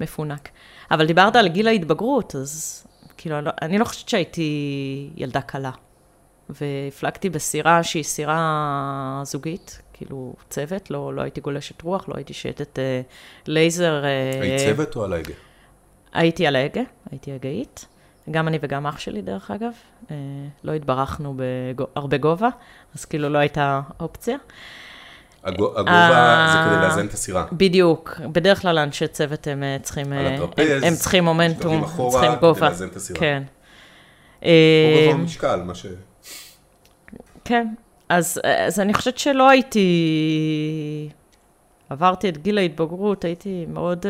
מפונק. 0.00 0.48
אבל 0.90 1.06
דיברת 1.06 1.36
על 1.36 1.48
גיל 1.48 1.68
ההתבגרות, 1.68 2.34
אז 2.34 2.84
כאילו, 3.16 3.38
אני 3.38 3.44
לא, 3.44 3.50
אני 3.62 3.78
לא 3.78 3.84
חושבת 3.84 4.08
שהייתי 4.08 5.10
ילדה 5.16 5.40
קלה. 5.40 5.70
והפלגתי 6.60 7.30
בסירה 7.30 7.82
שהיא 7.82 8.02
סירה 8.02 9.22
זוגית, 9.24 9.82
כאילו 9.92 10.34
צוות, 10.50 10.90
לא, 10.90 11.14
לא 11.14 11.22
הייתי 11.22 11.40
גולשת 11.40 11.82
רוח, 11.82 12.08
לא 12.08 12.14
הייתי 12.16 12.34
שייטת 12.34 12.78
אה, 12.78 13.00
לייזר. 13.46 14.04
אה, 14.04 14.40
היית 14.42 14.60
צוות 14.60 14.96
או 14.96 15.04
על 15.04 15.12
ההגה? 15.12 15.34
הייתי 16.12 16.46
על 16.46 16.56
ההגה, 16.56 16.82
הייתי 17.10 17.32
הגאית. 17.32 17.86
גם 18.30 18.48
אני 18.48 18.58
וגם 18.62 18.86
אח 18.86 18.98
שלי, 18.98 19.22
דרך 19.22 19.50
אגב. 19.50 19.72
אה, 20.10 20.16
לא 20.64 20.72
התברכנו 20.72 21.34
בהרבה 21.76 22.16
גובה, 22.16 22.48
אז 22.94 23.04
כאילו 23.04 23.28
לא 23.28 23.38
הייתה 23.38 23.80
אופציה. 24.00 24.36
הגו- 25.44 25.72
הגובה 25.78 25.92
אה, 25.92 26.48
זה 26.52 26.58
כדי 26.70 26.86
לאזן 26.86 27.06
את 27.06 27.12
הסירה. 27.14 27.46
בדיוק. 27.52 28.20
בדרך 28.32 28.62
כלל 28.62 28.78
אנשי 28.78 29.06
צוות 29.08 29.46
הם 29.46 29.62
אה, 29.62 29.76
צריכים... 29.82 30.12
על 30.12 30.26
הטרפז, 30.26 30.82
הם, 30.82 30.94
צריכים 30.94 31.24
מומנטום, 31.24 31.84
צריכים 32.10 32.30
כדי 32.30 32.40
גובה. 32.40 32.68
לאזן 32.68 32.88
את 32.88 32.96
הסירה. 32.96 33.20
כן. 33.20 33.42
או 34.42 34.48
גובה 35.06 35.22
משקל, 35.24 35.62
מה 35.62 35.74
ש... 35.74 35.86
כן, 37.44 37.68
אז, 38.08 38.40
אז 38.66 38.80
אני 38.80 38.94
חושבת 38.94 39.18
שלא 39.18 39.48
הייתי... 39.48 39.88
עברתי 41.90 42.28
את 42.28 42.38
גיל 42.38 42.58
ההתבגרות, 42.58 43.24
הייתי 43.24 43.66
מאוד 43.68 43.98
uh, 44.02 44.06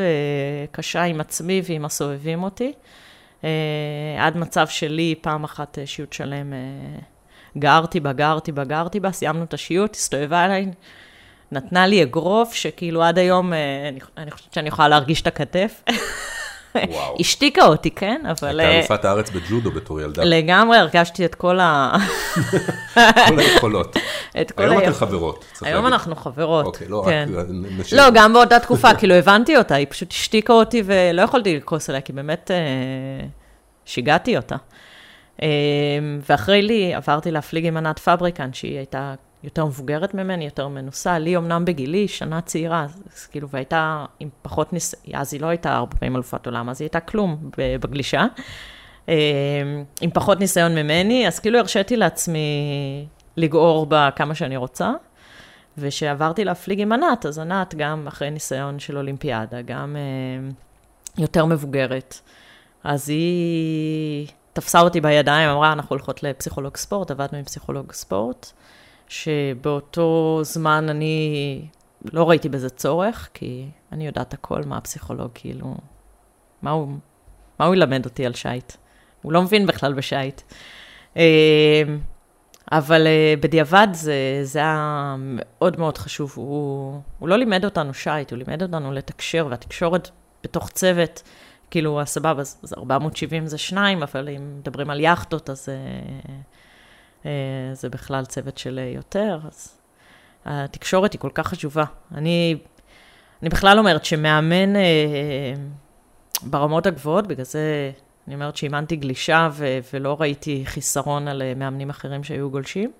קשה 0.72 1.02
עם 1.02 1.20
עצמי 1.20 1.62
ועם 1.64 1.84
הסובבים 1.84 2.42
אותי. 2.42 2.72
Uh, 3.40 3.44
עד 4.18 4.36
מצב 4.36 4.68
שלי, 4.68 5.14
פעם 5.20 5.44
אחת 5.44 5.78
uh, 5.78 5.86
שיעוט 5.86 6.12
שלם, 6.12 6.52
uh, 6.52 7.58
גרתי 7.58 8.00
בה, 8.00 8.12
גרתי 8.12 8.52
בה, 8.52 8.64
גרתי 8.64 9.00
בה, 9.00 9.12
סיימנו 9.12 9.44
את 9.44 9.54
השיעוט, 9.54 9.94
הסתובבה 9.94 10.44
אליי, 10.44 10.66
נתנה 11.52 11.86
לי 11.86 12.02
אגרוף, 12.02 12.54
שכאילו 12.54 13.02
עד 13.02 13.18
היום, 13.18 13.52
uh, 13.52 13.56
אני, 13.88 14.00
אני 14.16 14.30
חושבת 14.30 14.54
שאני 14.54 14.68
יכולה 14.68 14.88
להרגיש 14.88 15.22
את 15.22 15.26
הכתף. 15.26 15.82
השתיקה 17.20 17.66
אותי, 17.66 17.90
כן? 17.90 18.22
אבל... 18.30 18.60
הייתה 18.60 18.72
אה, 18.72 18.78
אלופת 18.78 19.04
הארץ 19.04 19.30
בג'ודו 19.30 19.70
בתור 19.70 20.00
ילדה. 20.00 20.24
לגמרי 20.24 20.78
הרגשתי 20.78 21.24
את 21.24 21.34
כל 21.34 21.60
ה... 21.60 21.96
כל 23.28 23.38
היכולות. 23.38 23.96
את 24.40 24.50
כל 24.50 24.62
היום 24.62 24.78
אתן 24.78 24.92
חברות. 24.92 25.44
צריך 25.52 25.62
היום 25.62 25.84
להגיד. 25.84 25.92
אנחנו 25.92 26.16
חברות. 26.16 26.66
אוקיי, 26.66 26.88
לא, 26.88 27.02
כן. 27.06 27.28
רק 27.34 27.46
נשאר. 27.50 27.98
לא, 27.98 28.04
גם 28.14 28.32
באותה 28.32 28.60
תקופה, 28.60 28.94
כאילו 28.98 29.14
הבנתי 29.14 29.56
אותה, 29.56 29.74
היא 29.74 29.86
פשוט 29.90 30.12
השתיקה 30.12 30.52
אותי 30.52 30.82
ולא 30.84 31.22
יכולתי 31.22 31.56
לכעוס 31.56 31.88
עליה, 31.88 32.00
כי 32.00 32.12
באמת 32.12 32.50
אה, 32.50 33.26
שיגעתי 33.84 34.36
אותה. 34.36 34.56
אה, 35.42 35.48
ואחרי 36.28 36.62
לי 36.62 36.94
עברתי 36.94 37.30
להפליג 37.30 37.66
עם 37.66 37.76
ענת 37.76 37.98
פבריקן, 37.98 38.52
שהיא 38.52 38.76
הייתה 38.76 39.14
יותר 39.42 39.66
מבוגרת 39.66 40.14
ממני, 40.14 40.44
יותר 40.44 40.68
מנוסה, 40.68 41.18
לי 41.18 41.36
אמנם 41.36 41.64
בגילי, 41.64 42.08
שנה 42.08 42.40
צעירה, 42.40 42.86
אז, 43.12 43.26
כאילו, 43.26 43.48
והייתה 43.48 44.04
עם 44.20 44.28
פחות 44.42 44.72
ניס... 44.72 44.94
אז 45.14 45.34
היא 45.34 45.40
לא 45.40 45.46
הייתה 45.46 45.76
הרבה 45.76 45.96
פעמים 45.96 46.16
אלופת 46.16 46.46
עולם, 46.46 46.68
אז 46.68 46.80
היא 46.80 46.86
הייתה 46.86 47.00
כלום 47.00 47.50
בגלישה. 47.58 48.26
אה, 49.08 49.14
עם 50.00 50.10
פחות 50.10 50.40
ניסיון 50.40 50.74
ממני, 50.74 51.28
אז 51.28 51.38
כאילו 51.38 51.58
הרשיתי 51.58 51.96
לעצמי 51.96 52.48
לגעור 53.36 53.86
בה 53.86 54.08
כמה 54.16 54.34
שאני 54.34 54.56
רוצה. 54.56 54.92
וכשעברתי 55.78 56.44
להפליג 56.44 56.80
עם 56.80 56.92
ענת, 56.92 57.26
אז 57.26 57.38
ענת 57.38 57.74
גם 57.74 58.04
אחרי 58.08 58.30
ניסיון 58.30 58.78
של 58.78 58.96
אולימפיאדה, 58.96 59.62
גם 59.62 59.96
אה, 59.96 60.50
יותר 61.18 61.44
מבוגרת. 61.44 62.20
אז 62.84 63.08
היא 63.08 64.26
תפסה 64.52 64.80
אותי 64.80 65.00
בידיים, 65.00 65.48
אמרה, 65.50 65.72
אנחנו 65.72 65.96
הולכות 65.96 66.22
לפסיכולוג 66.22 66.76
ספורט, 66.76 67.10
עבדנו 67.10 67.38
עם 67.38 67.44
פסיכולוג 67.44 67.92
ספורט, 67.92 68.52
שבאותו 69.10 70.40
זמן 70.42 70.86
אני 70.88 71.60
לא 72.12 72.28
ראיתי 72.28 72.48
בזה 72.48 72.70
צורך, 72.70 73.28
כי 73.34 73.66
אני 73.92 74.06
יודעת 74.06 74.34
הכל, 74.34 74.62
מה 74.66 74.76
הפסיכולוג, 74.76 75.30
כאילו, 75.34 75.76
מה 76.62 76.70
הוא, 76.70 76.88
מה 77.58 77.66
הוא 77.66 77.74
ילמד 77.74 78.04
אותי 78.04 78.26
על 78.26 78.34
שיט? 78.34 78.72
הוא 79.22 79.32
לא 79.32 79.42
מבין 79.42 79.66
בכלל 79.66 79.92
בשיט. 79.92 80.40
אה, 81.16 81.82
אבל 82.72 83.06
uh, 83.06 83.40
בדיעבד 83.40 83.88
זה, 83.92 84.40
זה 84.42 84.58
היה 84.58 85.16
מאוד 85.18 85.78
מאוד 85.78 85.98
חשוב. 85.98 86.32
הוא, 86.36 87.00
הוא 87.18 87.28
לא 87.28 87.36
לימד 87.36 87.64
אותנו 87.64 87.94
שייט, 87.94 88.30
הוא 88.30 88.38
לימד 88.38 88.62
אותנו 88.62 88.92
לתקשר, 88.92 89.46
והתקשורת 89.50 90.10
בתוך 90.44 90.70
צוות, 90.70 91.22
כאילו, 91.70 92.00
הסבבה, 92.00 92.40
אז, 92.40 92.60
אז 92.62 92.74
470 92.74 93.46
זה 93.46 93.58
שניים, 93.58 94.02
אבל 94.02 94.28
אם 94.28 94.58
מדברים 94.58 94.90
על 94.90 95.00
יאכטות, 95.00 95.50
אז 95.50 95.68
uh, 95.68 96.30
זה 97.72 97.88
בכלל 97.90 98.24
צוות 98.24 98.58
של 98.58 98.80
uh, 98.82 98.96
יותר. 98.96 99.38
אז 99.46 99.78
התקשורת 100.44 101.12
היא 101.12 101.20
כל 101.20 101.30
כך 101.34 101.46
חשובה. 101.46 101.84
אני, 102.14 102.56
אני 103.42 103.48
בכלל 103.48 103.78
אומרת 103.78 104.04
שמאמן 104.04 104.76
uh, 104.76 104.78
ברמות 106.42 106.86
הגבוהות, 106.86 107.26
בגלל 107.26 107.44
זה 107.44 107.92
אני 108.30 108.34
אומרת 108.34 108.56
שאימנתי 108.56 108.96
גלישה 108.96 109.48
ו- 109.52 109.78
ולא 109.92 110.16
ראיתי 110.20 110.62
חיסרון 110.66 111.28
על 111.28 111.42
אה, 111.42 111.52
מאמנים 111.56 111.90
אחרים 111.90 112.24
שהיו 112.24 112.50
גולשים. 112.50 112.92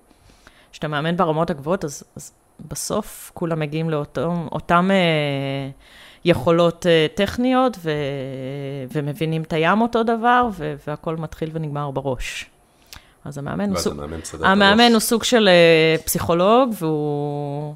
כשאתה 0.71 0.87
מאמן 0.87 1.17
ברמות 1.17 1.49
הגבוהות, 1.49 1.85
אז, 1.85 2.03
אז 2.15 2.31
בסוף 2.67 3.31
כולם 3.33 3.59
מגיעים 3.59 3.89
לאותן 3.89 4.91
אה, 4.91 5.69
יכולות 6.25 6.85
אה, 6.85 7.07
טכניות 7.15 7.77
ו- 7.79 7.91
ומבינים 8.93 9.41
את 9.41 9.53
הים 9.53 9.81
אותו 9.81 10.03
דבר, 10.03 10.49
ו- 10.53 10.75
והכל 10.87 11.15
מתחיל 11.15 11.49
ונגמר 11.53 11.91
בראש. 11.91 12.50
אז 13.25 13.37
המאמן 13.37 13.69
הוא 13.69 13.77
סוג... 13.77 13.93
המאמן 13.93 14.21
המאמן. 14.41 14.91
הוא 14.91 14.99
סוג 14.99 15.23
של 15.23 15.47
אה, 15.47 15.95
פסיכולוג, 16.05 16.73
והוא... 16.79 17.75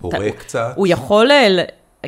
הורה 0.00 0.30
קצת. 0.30 0.72
הוא 0.76 0.86
יכול, 0.86 1.30
אה, 1.30 1.64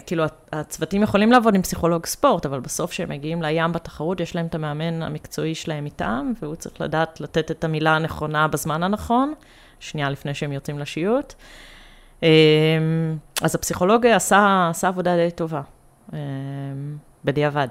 כאילו, 0.06 0.24
הצוותים 0.52 1.02
יכולים 1.02 1.32
לעבוד 1.32 1.54
עם 1.54 1.62
פסיכולוג 1.62 2.06
ספורט, 2.06 2.46
אבל 2.46 2.60
בסוף 2.60 2.90
כשהם 2.90 3.08
מגיעים 3.08 3.42
לים 3.42 3.72
בתחרות, 3.72 4.20
יש 4.20 4.36
להם 4.36 4.46
את 4.46 4.54
המאמן 4.54 5.02
המקצועי 5.02 5.54
שלהם 5.54 5.84
איתם, 5.84 6.32
והוא 6.42 6.54
צריך 6.54 6.80
לדעת 6.80 7.20
לתת 7.20 7.50
את 7.50 7.64
המילה 7.64 7.96
הנכונה 7.96 8.48
בזמן 8.48 8.82
הנכון, 8.82 9.34
שנייה 9.80 10.10
לפני 10.10 10.34
שהם 10.34 10.52
יוצאים 10.52 10.78
לשיוט. 10.78 11.34
אמ, 12.22 12.28
אז 13.42 13.54
הפסיכולוג 13.54 14.06
עשה, 14.06 14.68
עשה 14.70 14.88
עבודה 14.88 15.16
די 15.16 15.30
טובה, 15.30 15.60
אמ, 16.12 16.18
בדיעבד. 17.24 17.68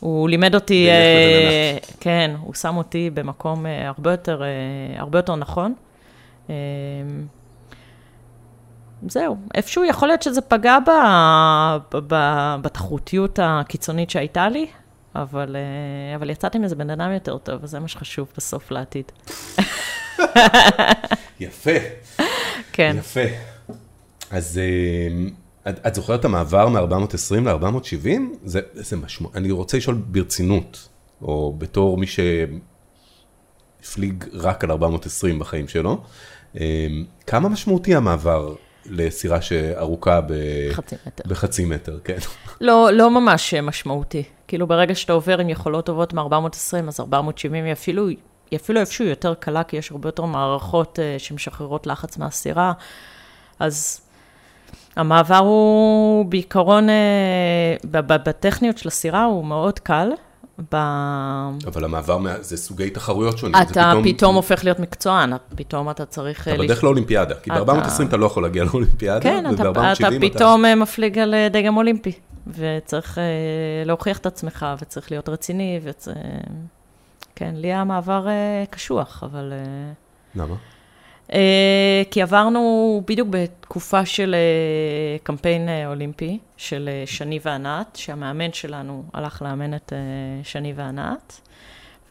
הוא 0.00 0.28
לימד 0.28 0.54
אותי, 0.54 0.88
אה, 0.88 1.76
כן, 2.00 2.30
הוא 2.40 2.54
שם 2.54 2.76
אותי 2.76 3.10
במקום 3.14 3.66
אה, 3.66 3.88
הרבה 3.88 4.10
יותר, 4.10 4.42
אה, 4.42 5.00
הרבה 5.00 5.18
יותר 5.18 5.36
נכון. 5.36 5.74
אמ, 6.48 6.54
זהו, 9.08 9.36
איפשהו 9.54 9.84
יכול 9.84 10.08
להיות 10.08 10.22
שזה 10.22 10.40
פגע 10.40 10.78
ב, 10.78 10.90
ב, 11.92 11.98
ב, 12.14 12.14
בתחרותיות 12.62 13.38
הקיצונית 13.42 14.10
שהייתה 14.10 14.48
לי, 14.48 14.66
אבל, 15.14 15.56
אה, 15.56 16.16
אבל 16.16 16.30
יצאתי 16.30 16.58
מזה 16.58 16.76
בן 16.76 16.90
אדם 16.90 17.12
יותר 17.12 17.38
טוב, 17.38 17.58
וזה 17.62 17.80
מה 17.80 17.88
שחשוב 17.88 18.32
בסוף 18.36 18.70
לעתיד. 18.70 19.12
יפה, 21.40 21.70
כן. 22.72 22.96
יפה. 22.98 23.20
אז 24.30 24.58
אה, 24.58 25.08
את, 25.68 25.86
את 25.86 25.94
זוכרת 25.94 26.20
את 26.20 26.24
המעבר 26.24 26.68
מ-420 26.68 27.40
ל-470? 27.40 28.08
זה, 28.44 28.60
זה 28.72 28.96
משמעות, 28.96 29.36
אני 29.36 29.50
רוצה 29.50 29.76
לשאול 29.76 29.96
ברצינות, 30.06 30.88
או 31.22 31.54
בתור 31.58 31.98
מי 31.98 32.06
שהפליג 32.06 32.54
רק 34.32 34.64
על 34.64 34.70
420 34.70 35.38
בחיים 35.38 35.68
שלו, 35.68 36.02
אה, 36.60 36.86
כמה 37.26 37.48
משמעותי 37.48 37.94
המעבר 37.94 38.54
לסירה 38.86 39.42
שארוכה 39.42 40.20
ב... 40.20 40.32
חצי 40.72 40.96
מטר. 41.06 41.24
בחצי 41.28 41.64
מטר, 41.64 41.98
כן. 42.04 42.18
לא, 42.60 42.90
לא 42.92 43.10
ממש 43.10 43.54
אה, 43.54 43.62
משמעותי. 43.62 44.22
כאילו, 44.48 44.66
ברגע 44.66 44.94
שאתה 44.94 45.12
עובר 45.12 45.38
עם 45.38 45.48
יכולות 45.48 45.86
טובות 45.86 46.14
מ-420, 46.14 46.88
אז 46.88 47.00
470 47.00 47.64
היא 47.64 47.72
אפילו, 47.72 48.08
היא 48.08 48.16
אפילו 48.56 48.80
איפשהו 48.80 49.04
יותר 49.04 49.34
קלה, 49.34 49.64
כי 49.64 49.76
יש 49.76 49.90
הרבה 49.90 50.08
יותר 50.08 50.24
מערכות 50.24 50.98
uh, 50.98 51.18
שמשחררות 51.18 51.86
לחץ 51.86 52.16
מהסירה. 52.16 52.72
אז 53.58 54.00
המעבר 54.96 55.36
הוא 55.36 56.24
בעיקרון, 56.26 56.88
ב- 57.90 58.06
בטכניות 58.28 58.78
של 58.78 58.88
הסירה 58.88 59.24
הוא 59.24 59.44
מאוד 59.44 59.78
קל. 59.78 60.08
ב... 60.72 60.76
אבל 61.66 61.84
המעבר, 61.84 62.18
מה- 62.18 62.34
זה 62.40 62.56
סוגי 62.56 62.90
תחרויות 62.90 63.38
שונים. 63.38 63.54
אתה 63.62 63.90
פתאום... 63.90 64.04
פתאום 64.12 64.34
הופך 64.34 64.64
להיות 64.64 64.78
מקצוען, 64.78 65.32
פתאום 65.56 65.90
אתה 65.90 66.04
צריך... 66.04 66.48
אתה 66.48 66.56
אה, 66.56 66.58
בדרך 66.64 66.84
לאולימפיאדה, 66.84 67.34
כי 67.34 67.50
אתה- 67.52 67.64
ב-420 67.64 68.02
אתה 68.08 68.16
לא 68.16 68.26
יכול 68.26 68.42
להגיע 68.42 68.64
לאולימפיאדה, 68.64 69.20
כן, 69.20 69.54
אתה, 69.54 69.70
וב-470 69.70 69.78
אתה 69.98 70.08
פתאום 70.20 70.64
אה, 70.64 70.74
מפליג 70.74 71.18
על 71.18 71.34
אה, 71.34 71.48
דגם 71.48 71.76
אולימפי. 71.76 72.12
וצריך 72.46 73.18
אה, 73.18 73.22
להוכיח 73.84 74.18
את 74.18 74.26
עצמך, 74.26 74.66
וצריך 74.82 75.10
להיות 75.10 75.28
רציני, 75.28 75.80
וצ... 75.82 76.08
כן, 77.36 77.50
לי 77.54 77.68
היה 77.68 77.84
מעבר 77.84 78.28
אה, 78.28 78.32
קשוח, 78.70 79.22
אבל... 79.26 79.52
אה, 79.52 79.92
למה? 80.42 80.54
אה, 81.32 82.02
כי 82.10 82.22
עברנו 82.22 83.02
בדיוק 83.06 83.28
בתקופה 83.30 84.06
של 84.06 84.34
אה, 84.34 85.18
קמפיין 85.22 85.68
אה, 85.68 85.86
אולימפי, 85.86 86.38
של 86.56 86.88
שני 87.06 87.38
וענת, 87.42 87.96
שהמאמן 87.96 88.52
שלנו 88.52 89.04
הלך 89.14 89.42
לאמן 89.42 89.74
את 89.74 89.92
שני 90.42 90.72
וענת, 90.76 91.40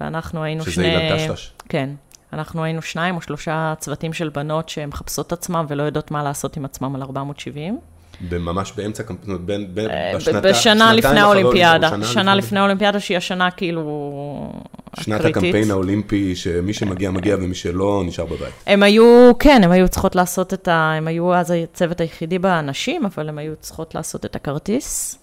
ואנחנו 0.02 0.44
היינו 0.44 0.64
שזה 0.64 0.72
שני... 0.72 0.98
אילן 0.98 1.18
טשטש. 1.18 1.52
כן. 1.70 1.90
אנחנו 2.34 2.64
היינו 2.64 2.82
שניים 2.82 3.16
או 3.16 3.22
שלושה 3.22 3.74
צוותים 3.78 4.14
של 4.14 4.30
בנות 4.30 4.70
שמחפשות 4.70 5.34
עצמם 5.34 5.66
ולא 5.70 5.84
יודעות 5.84 6.12
מה 6.12 6.24
לעשות 6.24 6.58
עם 6.58 6.66
עצמם 6.66 6.96
על 6.96 7.02
470. 7.02 7.80
ממש 8.22 8.74
באמצע 8.76 9.04
קמפיין, 9.04 9.46
בין, 9.46 9.76
בין, 9.76 9.90
אה, 9.90 10.12
בשנת, 10.16 10.44
בשנה 10.44 10.94
לפני 10.94 11.20
האולימפיאדה, 11.20 11.90
שנה 11.90 12.06
שנה 12.06 12.36
לפני 12.36 12.60
האולימפיאדה 12.60 13.00
שהיא 13.00 13.18
השנה 13.18 13.52
כאילו 13.52 14.54
שנת 15.00 15.20
הקריטית. 15.20 15.38
הקמפיין 15.38 15.72
האולימפי, 15.72 16.36
שמי 16.36 16.74
שמגיע 16.74 17.12
מגיע 17.12 17.36
ומי 17.36 17.56
שלא 17.56 18.04
נשאר 18.06 18.26
בבית. 18.26 18.54
הם 18.68 18.84
היו, 18.84 19.32
כן, 19.40 19.62
הם 19.64 19.72
היו 19.72 19.88
צריכות 19.88 20.16
לעשות 20.16 20.54
את 20.54 20.68
ה... 20.68 20.94
הם 20.98 21.08
היו 21.08 21.36
אז 21.36 21.52
הצוות 21.52 22.02
היחידי 22.02 22.40
באנשים, 22.40 23.06
אבל 23.06 23.30
הם 23.30 23.38
היו 23.38 23.56
צריכות 23.56 23.96
לעשות 23.96 24.26
את 24.26 24.36
הכרטיס 24.36 25.20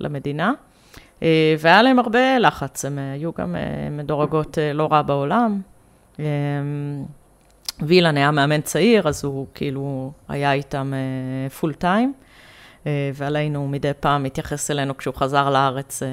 למדינה. 0.00 0.52
אה, 1.22 1.54
והיה 1.58 1.82
להם 1.82 1.98
הרבה 1.98 2.38
לחץ, 2.38 2.84
הם 2.84 2.98
אה, 2.98 3.12
היו 3.12 3.30
גם 3.38 3.56
מדורגות 3.90 4.58
לא 4.74 4.88
רע 4.90 5.02
בעולם. 5.02 5.60
וילן 7.82 8.16
היה 8.16 8.30
מאמן 8.30 8.60
צעיר, 8.60 9.08
אז 9.08 9.24
הוא 9.24 9.46
כאילו 9.54 10.12
היה 10.28 10.52
איתם 10.52 10.92
פול 11.60 11.72
טיים, 11.72 12.12
ועלינו 13.14 13.68
מדי 13.68 13.90
פעם 14.00 14.22
מתייחס 14.22 14.70
אלינו 14.70 14.96
כשהוא 14.96 15.14
חזר 15.14 15.50
לארץ. 15.50 16.02
אה, 16.02 16.08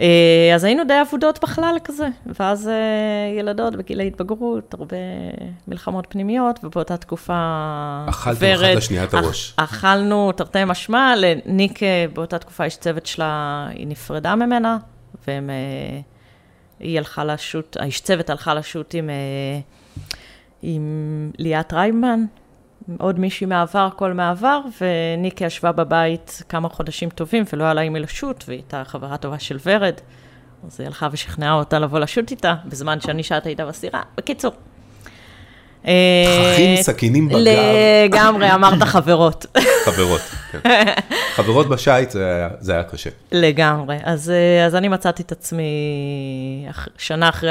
אה, 0.00 0.54
אז 0.54 0.64
היינו 0.64 0.84
די 0.84 0.94
אבודות 1.08 1.38
בכלל 1.42 1.76
כזה, 1.84 2.08
ואז 2.40 2.68
אה, 2.68 2.74
ילדות 3.38 3.76
בגילי 3.76 4.06
התבגרות, 4.06 4.74
הרבה 4.74 4.96
מלחמות 5.68 6.06
פנימיות, 6.08 6.60
ובאותה 6.64 6.96
תקופה 6.96 7.34
אכלתם 8.08 8.46
אחת 8.54 8.76
לשנייה 8.76 9.04
את 9.04 9.14
הראש. 9.14 9.54
אכ- 9.56 9.62
אכלנו 9.62 10.32
תרתי 10.32 10.58
משמע, 10.66 11.14
לניק 11.16 11.82
אה, 11.82 12.04
באותה 12.12 12.38
תקופה 12.38 12.66
יש 12.66 12.76
צוות 12.76 13.06
שלה, 13.06 13.66
היא 13.74 13.86
נפרדה 13.86 14.34
ממנה, 14.34 14.76
והם... 15.26 15.50
אה, 15.50 16.00
היא 16.80 16.98
הלכה 16.98 17.24
לשוט, 17.24 17.76
האיש 17.80 18.00
צוות 18.00 18.30
הלכה 18.30 18.54
לשוט 18.54 18.94
עם, 18.94 19.10
אה, 19.10 19.14
עם 20.62 21.30
ליאת 21.38 21.72
רייבמן, 21.72 22.24
עוד 22.98 23.18
מישהי 23.18 23.46
מהעבר, 23.46 23.88
כל 23.96 24.12
מהעבר, 24.12 24.60
וניקי 24.80 25.44
ישבה 25.44 25.72
בבית 25.72 26.42
כמה 26.48 26.68
חודשים 26.68 27.10
טובים 27.10 27.44
ולא 27.52 27.64
היה 27.64 27.74
לה 27.74 27.80
עם 27.80 27.92
מי 27.92 28.00
לשוט, 28.00 28.44
והיא 28.48 28.58
הייתה 28.58 28.82
חברה 28.84 29.16
טובה 29.16 29.38
של 29.38 29.58
ורד, 29.66 29.94
אז 30.66 30.80
היא 30.80 30.86
הלכה 30.86 31.08
ושכנעה 31.12 31.54
אותה 31.54 31.78
לבוא 31.78 31.98
לשוט 31.98 32.30
איתה, 32.30 32.54
בזמן 32.64 33.00
שאני 33.00 33.22
שעת 33.22 33.46
איתה 33.46 33.66
בסירה. 33.66 34.02
בקיצור. 34.16 34.52
תככים, 35.80 36.76
אה, 36.76 36.82
סכינים 36.82 37.28
בגב, 37.28 37.38
לגמרי, 37.38 38.54
אמרת 38.54 38.82
חברות. 38.82 39.46
חברות. 39.84 40.20
כן. 40.52 40.58
חברות 41.34 41.68
בשייט 41.68 42.10
זה 42.10 42.46
זה 42.60 42.72
היה 42.72 42.82
קשה. 42.82 43.10
לגמרי. 43.32 43.96
אז, 44.02 44.30
אה, 44.30 44.66
אז 44.66 44.74
אני 44.74 44.88
מצאתי 44.88 45.22
את 45.22 45.32
עצמי 45.32 45.64
שנה 46.98 47.28
אחרי 47.28 47.50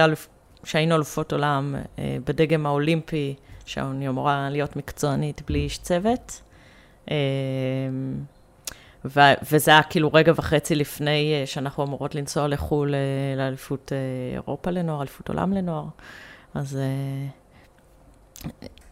שהיינו 0.63 0.95
אלופות 0.95 1.31
עולם 1.31 1.75
אה, 1.99 2.17
בדגם 2.25 2.65
האולימפי, 2.65 3.35
שאני 3.65 4.09
אמורה 4.09 4.49
להיות 4.49 4.75
מקצוענית 4.75 5.41
בלי 5.47 5.59
איש 5.59 5.77
צוות. 5.77 6.41
אה, 7.11 7.15
ו- 9.05 9.51
וזה 9.51 9.71
היה 9.71 9.83
כאילו 9.83 10.13
רגע 10.13 10.33
וחצי 10.35 10.75
לפני 10.75 11.33
אה, 11.33 11.45
שאנחנו 11.45 11.83
אמורות 11.83 12.15
לנסוע 12.15 12.47
לחו"ל 12.47 12.95
אה, 12.95 12.99
לאליפות 13.37 13.91
אה, 13.91 13.97
אירופה 14.35 14.71
לנוער, 14.71 15.01
אליפות 15.01 15.29
עולם 15.29 15.53
לנוער. 15.53 15.85
אז 16.53 16.79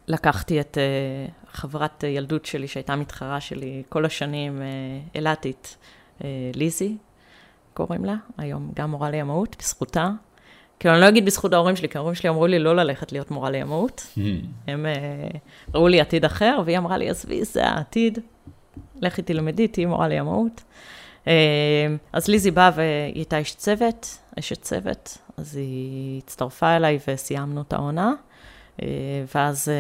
לקחתי 0.07 0.61
את 0.61 0.77
חברת 1.51 2.03
ילדות 2.07 2.45
שלי, 2.45 2.67
שהייתה 2.67 2.95
מתחרה 2.95 3.41
שלי 3.41 3.83
כל 3.89 4.05
השנים, 4.05 4.61
אילתית, 5.15 5.77
ליזי, 6.53 6.97
קוראים 7.73 8.05
לה, 8.05 8.15
היום 8.37 8.71
גם 8.75 8.91
מורה 8.91 9.09
לימאות, 9.09 9.55
בזכותה. 9.59 10.09
כאילו, 10.83 10.95
אני 10.95 11.01
לא 11.01 11.09
אגיד 11.09 11.25
בזכות 11.25 11.53
ההורים 11.53 11.75
שלי, 11.75 11.89
כי 11.89 11.97
ההורים 11.97 12.15
שלי 12.15 12.29
אמרו 12.29 12.47
לי 12.47 12.59
לא 12.59 12.75
ללכת 12.75 13.11
להיות 13.11 13.31
מורה 13.31 13.49
לימאות. 13.49 14.07
הם 14.67 14.85
אה, 14.85 15.27
ראו 15.73 15.87
לי 15.87 16.01
עתיד 16.01 16.25
אחר, 16.25 16.59
והיא 16.65 16.77
אמרה 16.77 16.97
לי, 16.97 17.09
עזבי, 17.09 17.45
זה 17.45 17.65
העתיד, 17.67 18.19
לכי 19.01 19.21
תלמדי, 19.21 19.67
תהיי 19.67 19.85
מורה 19.85 20.07
לימאות. 20.07 20.63
אה, 21.27 21.33
אז 22.13 22.27
ליזי 22.27 22.51
באה 22.51 22.71
והיא 22.75 23.15
הייתה 23.15 23.37
איש 23.37 23.55
צוות, 23.55 24.17
אשת 24.39 24.61
צוות, 24.61 25.17
אז 25.37 25.55
היא 25.55 26.21
הצטרפה 26.23 26.75
אליי 26.75 26.99
וסיימנו 27.07 27.61
את 27.61 27.73
העונה, 27.73 28.13
אה, 28.81 28.87
ואז, 29.35 29.71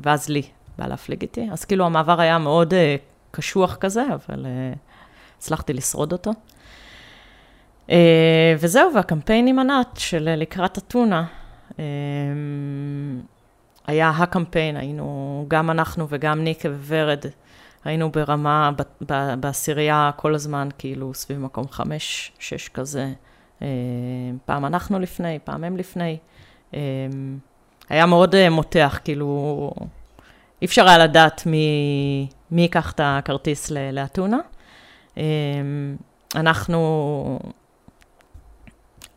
ואז 0.00 0.28
לי 0.28 0.42
בא 0.78 0.86
להפליג 0.86 1.22
איתי. 1.22 1.48
אז 1.52 1.64
כאילו 1.64 1.86
המעבר 1.86 2.20
היה 2.20 2.38
מאוד 2.38 2.74
קשוח 3.30 3.76
כזה, 3.76 4.02
אבל 4.14 4.46
הצלחתי 5.38 5.72
לשרוד 5.72 6.12
אותו. 6.12 6.30
אה, 7.90 8.54
וזהו, 8.58 8.94
והקמפיין 8.94 9.46
עם 9.46 9.58
ענת 9.58 9.88
של 9.94 10.28
אה, 10.28 10.36
לקראת 10.36 10.78
אתונה. 10.78 11.24
אה, 11.78 11.84
היה 13.86 14.10
הקמפיין, 14.10 14.76
היינו, 14.76 15.44
גם 15.48 15.70
אנחנו 15.70 16.06
וגם 16.08 16.44
ניקה 16.44 16.68
וורד, 16.68 17.24
היינו 17.84 18.10
ברמה, 18.10 18.70
בעשירייה 19.40 20.10
כל 20.16 20.34
הזמן, 20.34 20.68
כאילו 20.78 21.14
סביב 21.14 21.38
מקום 21.38 21.68
חמש, 21.68 22.32
שש 22.38 22.68
כזה. 22.68 23.12
אה, 23.62 23.68
פעם 24.44 24.64
אנחנו 24.64 24.98
לפני, 24.98 25.38
פעם 25.44 25.64
הם 25.64 25.76
לפני. 25.76 26.18
אה, 26.74 26.80
היה 27.88 28.06
מאוד 28.06 28.34
אה, 28.34 28.50
מותח, 28.50 29.00
כאילו, 29.04 29.70
אי 30.62 30.66
אפשר 30.66 30.88
היה 30.88 30.98
לדעת 30.98 31.46
מי, 31.46 32.26
מי 32.50 32.62
ייקח 32.62 32.92
את 32.92 33.00
הכרטיס 33.04 33.70
לאתונה. 33.70 34.38
אה, 35.18 35.22
אנחנו, 36.34 37.38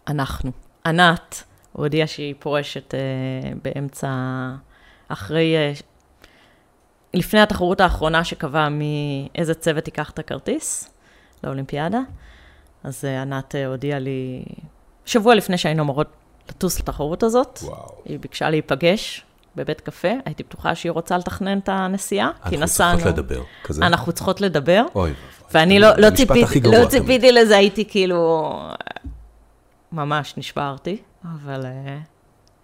אנחנו, 0.08 0.52
ענת 0.86 1.44
הודיעה 1.72 2.08
שהיא 2.08 2.36
פורשת 2.40 2.94
אה, 2.94 3.00
באמצע, 3.64 4.10
אחרי, 5.08 5.56
אה, 5.56 5.74
לפני 7.14 7.40
התחרות 7.40 7.82
האחרונה 7.82 8.24
שקבעה 8.24 8.70
מי, 8.70 9.28
איזה 9.36 9.54
צוות 9.54 9.88
ייקח 9.88 10.10
את 10.10 10.20
הכרטיס 10.20 10.90
לאולימפיאדה. 11.44 12.00
אז 12.84 13.06
אה, 13.06 13.22
ענת 13.22 13.56
אה, 13.56 13.66
הודיעה 13.66 14.00
לי, 14.00 14.46
שבוע 15.06 15.36
לפני 15.36 15.58
שהיינו 15.58 15.84
אמורות 15.84 16.08
לטוס 16.50 16.80
לתחרות 16.80 17.24
הזאת, 17.24 17.60
וואו. 17.64 17.96
היא 18.06 18.20
ביקשה 18.20 18.50
להיפגש 18.50 19.26
בבית 19.56 19.82
קפה, 19.82 20.08
הייתי 20.26 20.44
בטוחה 20.44 20.76
שהיא 20.76 20.92
רוצה 20.92 21.18
לתכנן 21.18 21.58
את 21.58 21.70
הנסיעה, 21.70 22.30
כי 22.34 22.42
אנחנו 22.42 22.64
נסענו. 22.64 22.98
צריכות 22.98 23.18
לדבר. 23.18 23.44
כזה. 23.64 23.86
אנחנו 23.86 24.12
צריכות 24.12 24.42
לדבר, 24.42 24.86
אוי, 24.96 25.14
ואני 25.54 25.80
לא, 25.80 25.88
לא, 25.98 26.10
גרוע 26.60 26.80
לא. 26.80 26.86
ציפיתי 26.90 27.32
לזה, 27.32 27.58
הייתי 27.58 27.86
כאילו... 27.90 28.52
ממש 29.96 30.34
נשברתי, 30.38 30.98
אבל 31.24 31.62
uh, 31.62 31.68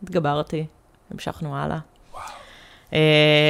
התגברתי, 0.04 0.66
המשכנו 1.12 1.58
הלאה. 1.58 1.80
Uh, 2.90 2.94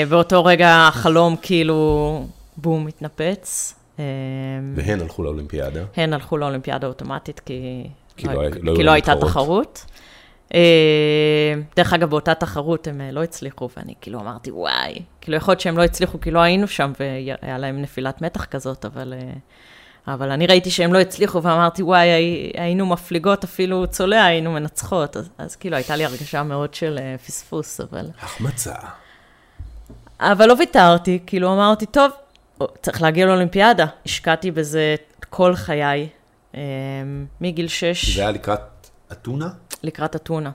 באותו 0.10 0.46
רגע 0.46 0.88
החלום 0.88 1.36
כאילו, 1.42 2.26
בום, 2.58 2.88
התנפץ. 2.88 3.76
Uh, 3.98 4.00
והן 4.76 5.02
הלכו 5.02 5.24
לאולימפיאדה. 5.24 5.84
הן 5.96 6.14
הלכו 6.14 6.38
לאולימפיאדה 6.38 6.88
אוטומטית, 6.88 7.40
כי, 7.40 7.88
כי 8.18 8.28
לא, 8.28 8.34
לא 8.34 8.50
לא 8.62 8.76
כי 8.76 8.84
לא 8.84 8.92
הייתה. 8.92 9.14
תחרות. 9.22 9.86
אה, 10.54 11.54
דרך 11.76 11.94
אגב, 11.94 12.10
באותה 12.10 12.34
תחרות 12.34 12.88
הם 12.88 13.02
אה, 13.02 13.12
לא 13.12 13.24
הצליחו, 13.24 13.70
ואני 13.78 13.94
כאילו 14.02 14.20
אמרתי, 14.20 14.52
וואי, 14.52 15.02
כאילו 15.22 15.38
יכול 15.38 15.52
להיות 15.52 15.62
שהם 15.62 15.78
לא 15.78 15.84
הצליחו 15.84 16.22
כי 16.22 16.32
לא 16.32 16.40
היינו 16.40 16.68
שם, 16.68 16.92
והיה 17.00 17.58
להם 17.58 17.82
נפילת 17.82 18.22
מתח 18.22 18.46
כזאת, 18.46 18.86
אבל, 18.86 19.14
אה, 19.14 19.34
אבל 20.08 20.32
אני 20.32 20.48
ראיתי 20.48 20.72
שהם 20.72 20.94
לא 20.94 21.00
הצליחו, 21.00 21.44
ואמרתי, 21.44 21.84
וואי, 21.84 22.08
הי- 22.08 22.52
היינו 22.56 22.86
מפליגות 22.86 23.44
אפילו 23.44 23.88
צולע, 23.88 24.24
היינו 24.24 24.52
מנצחות, 24.52 25.18
אז, 25.18 25.30
אז 25.38 25.56
כאילו 25.56 25.76
הייתה 25.76 25.96
לי 25.96 26.06
הרגשה 26.06 26.44
מאוד 26.44 26.74
של 26.74 27.00
אה, 27.02 27.16
פספוס, 27.18 27.82
אבל... 27.82 28.06
החמצה. 28.22 28.74
אבל 30.20 30.48
לא 30.48 30.56
ויתרתי, 30.60 31.20
כאילו 31.26 31.54
אמרתי, 31.54 31.86
טוב, 31.86 32.12
צריך 32.82 33.02
להגיע 33.02 33.26
לאולימפיאדה. 33.26 33.86
השקעתי 34.06 34.52
בזה 34.52 34.96
כל 35.30 35.56
חיי, 35.56 36.08
אה, 36.56 36.62
מגיל 37.42 37.68
שש. 37.68 38.16
זה 38.16 38.22
היה 38.22 38.32
לקראת 38.32 38.60
אתונה? 39.12 39.50
לקראת 39.84 40.16
אתונה. 40.16 40.52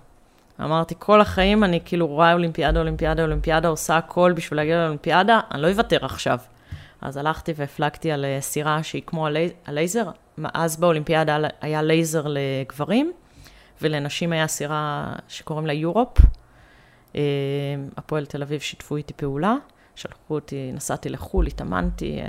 אמרתי, 0.61 0.95
כל 0.99 1.21
החיים 1.21 1.65
אני 1.65 1.81
כאילו 1.85 2.07
רואה 2.07 2.33
אולימפיאדה, 2.33 2.81
אולימפיאדה, 2.81 3.23
אולימפיאדה, 3.23 3.69
עושה 3.69 3.97
הכל 3.97 4.33
בשביל 4.37 4.57
להגיע 4.57 4.77
לאולימפיאדה, 4.83 5.41
אני 5.53 5.63
לא 5.63 5.69
אוותר 5.71 6.05
עכשיו. 6.05 6.39
אז 7.07 7.16
הלכתי 7.16 7.53
והפלגתי 7.57 8.12
על 8.12 8.25
אה, 8.25 8.38
סירה 8.40 8.83
שהיא 8.83 9.03
כמו 9.07 9.27
הלי- 9.27 9.51
הלייזר. 9.66 10.11
אז 10.55 10.77
באולימפיאדה 10.77 11.38
היה 11.61 11.83
לייזר 11.83 12.27
לגברים, 12.29 13.12
ולנשים 13.83 14.33
היה 14.33 14.47
סירה 14.47 15.12
שקוראים 15.29 15.66
לה 15.66 15.73
Europe. 15.73 16.19
אה, 17.16 17.21
הפועל 17.97 18.27
תל 18.27 18.42
אביב 18.42 18.61
שיתפו 18.61 18.97
איתי 18.97 19.12
פעולה, 19.16 19.55
שלחו 19.95 20.16
אותי, 20.35 20.71
נסעתי 20.75 21.09
לחו"ל, 21.09 21.47
התאמנתי. 21.47 22.19
אה, 22.21 22.27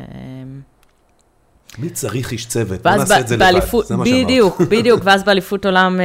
מי 1.77 1.89
צריך 1.89 2.31
איש 2.31 2.45
צוות? 2.45 2.81
בוא 2.81 2.91
נעשה 2.91 3.19
את 3.19 3.27
זה 3.27 3.35
לבד, 3.35 3.45
באליפות- 3.45 3.85
זה 3.87 3.95
מה 3.97 4.05
שאמרת. 4.05 4.23
בדיוק, 4.23 4.61
בדיוק, 4.71 5.01
ואז 5.03 5.23
באליפות 5.23 5.65
עולם 5.65 5.99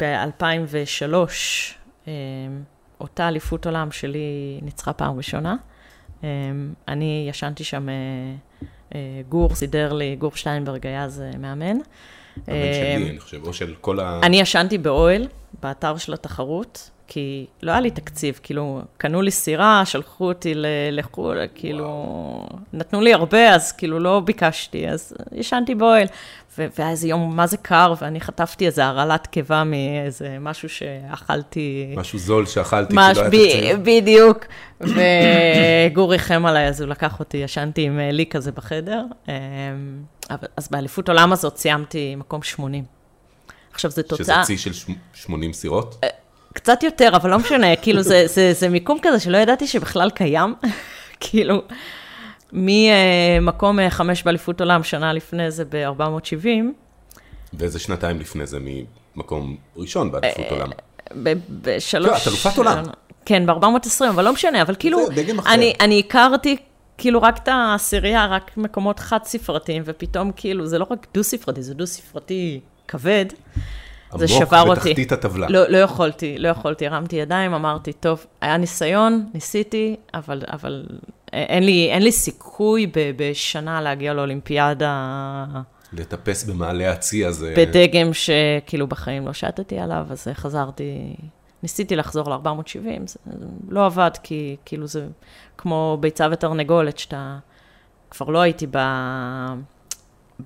ב-2003, 0.00 1.14
אותה 3.00 3.28
אליפות 3.28 3.66
עולם 3.66 3.90
שלי 3.92 4.58
ניצחה 4.62 4.92
פעם 4.92 5.16
ראשונה. 5.16 5.56
אה, 6.24 6.28
אני 6.88 7.26
ישנתי 7.28 7.64
שם, 7.64 7.88
אה, 7.88 7.94
אה, 8.94 9.00
גור 9.28 9.54
סידר 9.54 9.92
לי, 9.92 10.16
גור 10.16 10.36
שטיינברג 10.36 10.86
היה 10.86 11.04
אז 11.04 11.20
אה, 11.20 11.38
מאמן. 11.38 11.76
אה, 12.48 12.96
שלי, 12.96 13.10
אני 13.10 13.20
חושב, 13.20 13.44
או 13.46 13.52
של 13.52 13.74
כל 13.80 14.00
ה... 14.00 14.20
אני 14.22 14.40
ישנתי 14.40 14.78
באוהל, 14.78 15.28
באתר 15.62 15.96
של 15.96 16.14
התחרות, 16.14 16.90
כי 17.12 17.46
לא 17.62 17.70
היה 17.72 17.80
לי 17.80 17.90
תקציב, 17.90 18.40
כאילו, 18.42 18.80
קנו 18.96 19.22
לי 19.22 19.30
סירה, 19.30 19.82
שלחו 19.84 20.24
אותי 20.28 20.52
לחו"ל, 20.92 21.38
כאילו, 21.54 22.06
נתנו 22.72 23.00
לי 23.00 23.14
הרבה, 23.14 23.54
אז 23.54 23.72
כאילו 23.72 23.98
לא 23.98 24.20
ביקשתי, 24.24 24.88
אז 24.88 25.12
ישנתי 25.32 25.74
באוהל. 25.74 26.06
והיה 26.58 26.90
איזה 26.90 27.08
יום, 27.08 27.36
מה 27.36 27.46
זה 27.46 27.56
קר, 27.56 27.94
ואני 28.00 28.20
חטפתי 28.20 28.66
איזה 28.66 28.86
הרעלת 28.86 29.26
קיבה 29.26 29.64
מאיזה 29.64 30.36
משהו 30.40 30.68
שאכלתי. 30.68 31.94
משהו 31.96 32.18
זול 32.18 32.46
שאכלתי, 32.46 32.90
כי 32.90 32.96
לא 32.96 33.00
היה 33.00 33.12
תקציב. 33.30 33.78
בדיוק. 33.84 34.38
וגור 35.90 36.12
ריחם 36.12 36.46
עליי, 36.46 36.68
אז 36.68 36.80
הוא 36.80 36.88
לקח 36.88 37.18
אותי, 37.20 37.36
ישנתי 37.36 37.82
עם 37.82 37.98
אה, 38.00 38.10
לי 38.12 38.26
כזה 38.26 38.52
בחדר. 38.52 39.02
אה, 39.28 39.34
אבל- 40.30 40.48
אז 40.56 40.68
באליפות 40.70 41.08
עולם 41.08 41.32
הזאת 41.32 41.56
סיימתי 41.56 42.14
מקום 42.16 42.42
80. 42.42 42.84
עכשיו, 43.72 43.90
זו 43.90 43.94
שזה 43.94 44.02
תוצאה... 44.02 44.42
צי 44.44 44.58
של 44.58 44.72
ש- 44.72 44.86
80 45.14 45.52
סירות? 45.52 46.04
קצת 46.54 46.82
יותר, 46.82 47.16
אבל 47.16 47.30
לא 47.30 47.38
משנה, 47.38 47.76
כאילו 47.82 48.02
זה, 48.02 48.26
זה, 48.26 48.52
זה 48.52 48.68
מיקום 48.68 48.98
כזה 49.02 49.20
שלא 49.20 49.38
ידעתי 49.38 49.66
שבכלל 49.66 50.10
קיים. 50.10 50.54
כאילו, 51.20 51.62
ממקום 52.52 53.80
אה, 53.80 53.90
חמש 53.90 54.22
באליפות 54.22 54.60
עולם, 54.60 54.82
שנה 54.82 55.12
לפני 55.12 55.50
זה 55.50 55.64
ב-470, 55.68 56.46
ואיזה 57.52 57.78
שנתיים 57.78 58.20
לפני 58.20 58.46
זה 58.46 58.58
ממקום 58.60 59.56
ראשון 59.76 60.12
באליפות 60.12 60.44
אה, 60.44 60.50
עולם. 60.50 60.70
בשלוש... 61.62 62.08
לא, 62.08 62.16
את 62.16 62.26
אלופת 62.26 62.58
עולם. 62.58 62.84
כן, 63.24 63.46
ב-420, 63.46 64.08
אבל 64.08 64.24
לא 64.24 64.32
משנה, 64.32 64.62
אבל 64.62 64.74
כאילו. 64.78 64.98
אני, 65.46 65.74
אני 65.80 65.98
הכרתי 65.98 66.56
כאילו 66.98 67.22
רק 67.22 67.38
את 67.38 67.48
העשירייה, 67.48 68.26
רק 68.26 68.56
מקומות 68.56 68.98
חד-ספרתיים, 68.98 69.82
ופתאום 69.86 70.32
כאילו, 70.36 70.66
זה 70.66 70.78
לא 70.78 70.86
רק 70.90 71.06
דו-ספרתי, 71.14 71.62
זה 71.62 71.74
דו-ספרתי 71.74 72.60
כבד. 72.88 73.26
זה 74.18 74.28
שבר 74.28 74.56
עמוק 74.56 74.76
אותי. 74.76 74.88
בתחתית 74.88 75.12
הטבלה. 75.12 75.46
לא, 75.50 75.68
לא 75.68 75.78
יכולתי, 75.78 76.38
לא 76.38 76.48
יכולתי, 76.48 76.86
הרמתי 76.86 77.16
ידיים, 77.16 77.54
אמרתי, 77.54 77.92
טוב, 77.92 78.26
היה 78.40 78.56
ניסיון, 78.56 79.26
ניסיתי, 79.34 79.96
אבל, 80.14 80.42
אבל 80.52 80.86
אין, 81.32 81.62
לי, 81.62 81.90
אין 81.90 82.02
לי 82.02 82.12
סיכוי 82.12 82.86
ב, 82.86 82.92
בשנה 83.16 83.80
להגיע 83.80 84.14
לאולימפיאדה 84.14 85.46
לטפס 85.92 86.44
במעלה 86.44 86.92
הצי 86.92 87.26
הזה. 87.26 87.54
בדגם 87.56 88.10
שכאילו 88.12 88.86
בחיים 88.86 89.26
לא 89.26 89.32
שטתי 89.32 89.78
עליו, 89.78 90.06
אז 90.10 90.28
חזרתי, 90.34 91.16
ניסיתי 91.62 91.96
לחזור 91.96 92.30
ל-470, 92.30 93.06
זה 93.06 93.18
לא 93.68 93.86
עבד, 93.86 94.10
כי 94.22 94.56
כאילו 94.64 94.86
זה 94.86 95.06
כמו 95.58 95.98
ביצה 96.00 96.26
ותרנגולת, 96.32 96.98
שאתה, 96.98 97.38
כבר 98.10 98.26
לא 98.26 98.38
הייתי 98.38 98.66
ב, 98.70 98.78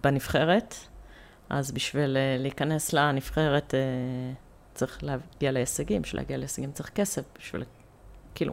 בנבחרת, 0.03 0.75
אז 1.51 1.73
בשביל 1.73 2.17
אה, 2.17 2.37
להיכנס 2.39 2.93
לנבחרת 2.93 3.75
אה, 3.75 3.81
צריך 4.75 4.99
להגיע 5.03 5.53
להישגים, 5.53 6.03
בשביל 6.03 6.21
להגיע 6.21 6.37
להישגים 6.37 6.73
צריך 6.73 6.89
כסף, 6.89 7.23
בשביל, 7.39 7.65
כאילו, 8.35 8.53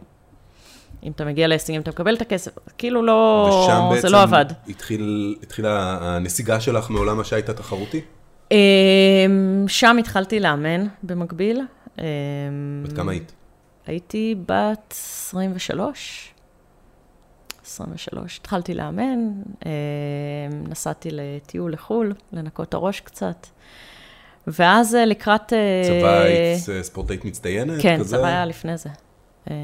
אם 1.02 1.12
אתה 1.12 1.24
מגיע 1.24 1.46
להישגים 1.46 1.80
אתה 1.80 1.90
מקבל 1.90 2.14
את 2.16 2.20
הכסף, 2.20 2.52
כאילו 2.78 3.02
לא, 3.02 3.48
ושם 3.48 3.88
זה 3.88 3.94
בעצם 3.94 4.08
לא 4.08 4.22
עבד. 4.22 4.44
התחיל, 4.68 5.36
התחילה 5.42 5.98
הנסיגה 6.00 6.60
שלך 6.60 6.90
מעולם 6.90 7.20
השיט 7.20 7.48
התחרותי? 7.48 8.00
אמ, 8.50 9.64
שם 9.68 9.96
התחלתי 9.98 10.40
לאמן 10.40 10.86
במקביל. 11.02 11.60
בת 12.84 12.92
כמה 12.96 13.12
היית? 13.12 13.32
הייתי 13.86 14.34
בת 14.46 14.94
23. 14.96 16.32
23. 17.64 18.38
התחלתי 18.38 18.74
לאמן, 18.74 19.30
אמ, 19.66 19.70
נסעתי 20.68 21.08
לטיול 21.12 21.72
לחו"ל, 21.72 22.14
לנקות 22.32 22.68
את 22.68 22.74
הראש 22.74 23.00
קצת. 23.00 23.46
ואז 24.46 24.94
אה, 24.94 25.04
לקראת... 25.04 25.52
אה, 25.52 25.82
צבא 25.84 26.20
היית 26.20 26.68
אה, 26.68 26.82
ספורטאית 26.82 27.24
מצטיינת? 27.24 27.82
כן, 27.82 27.98
כזה? 27.98 28.16
צבא 28.16 28.26
היה 28.26 28.44
לפני 28.44 28.76
זה. 28.76 28.88
אמ, 29.50 29.54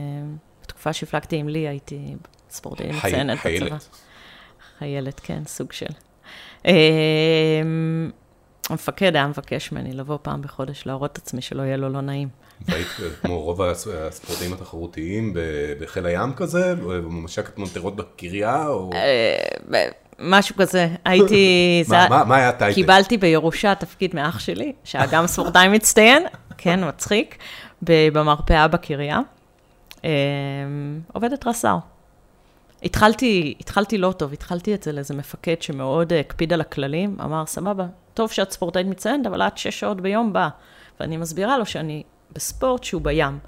בתקופה 0.62 0.92
שהפלגתי 0.92 1.36
עם 1.36 1.48
לי 1.48 1.68
הייתי 1.68 2.16
ספורטאית 2.50 2.94
מצטיינת 2.94 3.38
בצבא. 3.38 3.42
חיילת. 3.42 3.88
חיילת, 4.78 5.20
כן, 5.20 5.42
סוג 5.46 5.72
של. 5.72 5.86
אמ, 6.64 8.10
המפקד 8.70 9.16
היה 9.16 9.26
מבקש 9.26 9.72
ממני 9.72 9.92
לבוא 9.92 10.18
פעם 10.22 10.42
בחודש 10.42 10.86
להראות 10.86 11.12
את 11.12 11.18
עצמי 11.18 11.42
שלא 11.42 11.62
יהיה 11.62 11.76
לו 11.76 11.88
לא 11.88 12.00
נעים. 12.00 12.28
והיית 12.66 12.86
אה, 13.02 13.08
כמו 13.22 13.40
רוב 13.40 13.62
הס- 13.62 13.86
הספורטאים 14.08 14.52
התחרותיים 14.52 15.34
בחיל 15.80 16.06
הים 16.06 16.32
כזה? 16.32 16.74
או 16.82 17.10
משקת 17.10 17.58
מונטרות 17.58 17.96
בקריה? 17.96 18.66
או... 18.66 18.90
אה, 18.94 19.88
משהו 20.18 20.56
כזה, 20.56 20.88
הייתי... 21.04 21.44
זה 21.88 21.96
מה- 21.96 22.08
מה- 22.08 22.24
מה 22.24 22.36
היה 22.36 22.48
הטייטל? 22.48 22.74
קיבלתי 22.74 23.16
בירושה 23.16 23.74
תפקיד 23.74 24.14
מאח 24.14 24.38
שלי, 24.38 24.72
שהיה 24.84 25.06
גם 25.06 25.26
ספורטאי 25.26 25.68
מצטיין, 25.68 26.26
כן, 26.58 26.88
מצחיק, 26.88 27.38
במרפאה 27.82 28.68
בקריה. 28.68 29.20
אמ, 30.04 30.10
עובדת 31.12 31.46
רס"ר. 31.46 31.76
התחלתי, 32.82 33.54
התחלתי 33.60 33.98
לא 33.98 34.12
טוב, 34.16 34.32
התחלתי 34.32 34.74
אצל 34.74 34.98
איזה 34.98 35.14
מפקד 35.14 35.62
שמאוד 35.62 36.12
אה, 36.12 36.20
הקפיד 36.20 36.52
על 36.52 36.60
הכללים, 36.60 37.16
אמר, 37.24 37.46
סבבה, 37.46 37.86
טוב 38.14 38.30
שאת 38.30 38.50
ספורטאית 38.50 38.86
מצטיינת, 38.86 39.26
אבל 39.26 39.42
את 39.42 39.58
שש 39.58 39.80
שעות 39.80 40.00
ביום 40.00 40.32
באה. 40.32 40.48
ואני 41.00 41.16
מסבירה 41.16 41.58
לו 41.58 41.66
שאני 41.66 42.02
בספורט 42.32 42.84
שהוא 42.84 43.02
בים. 43.02 43.38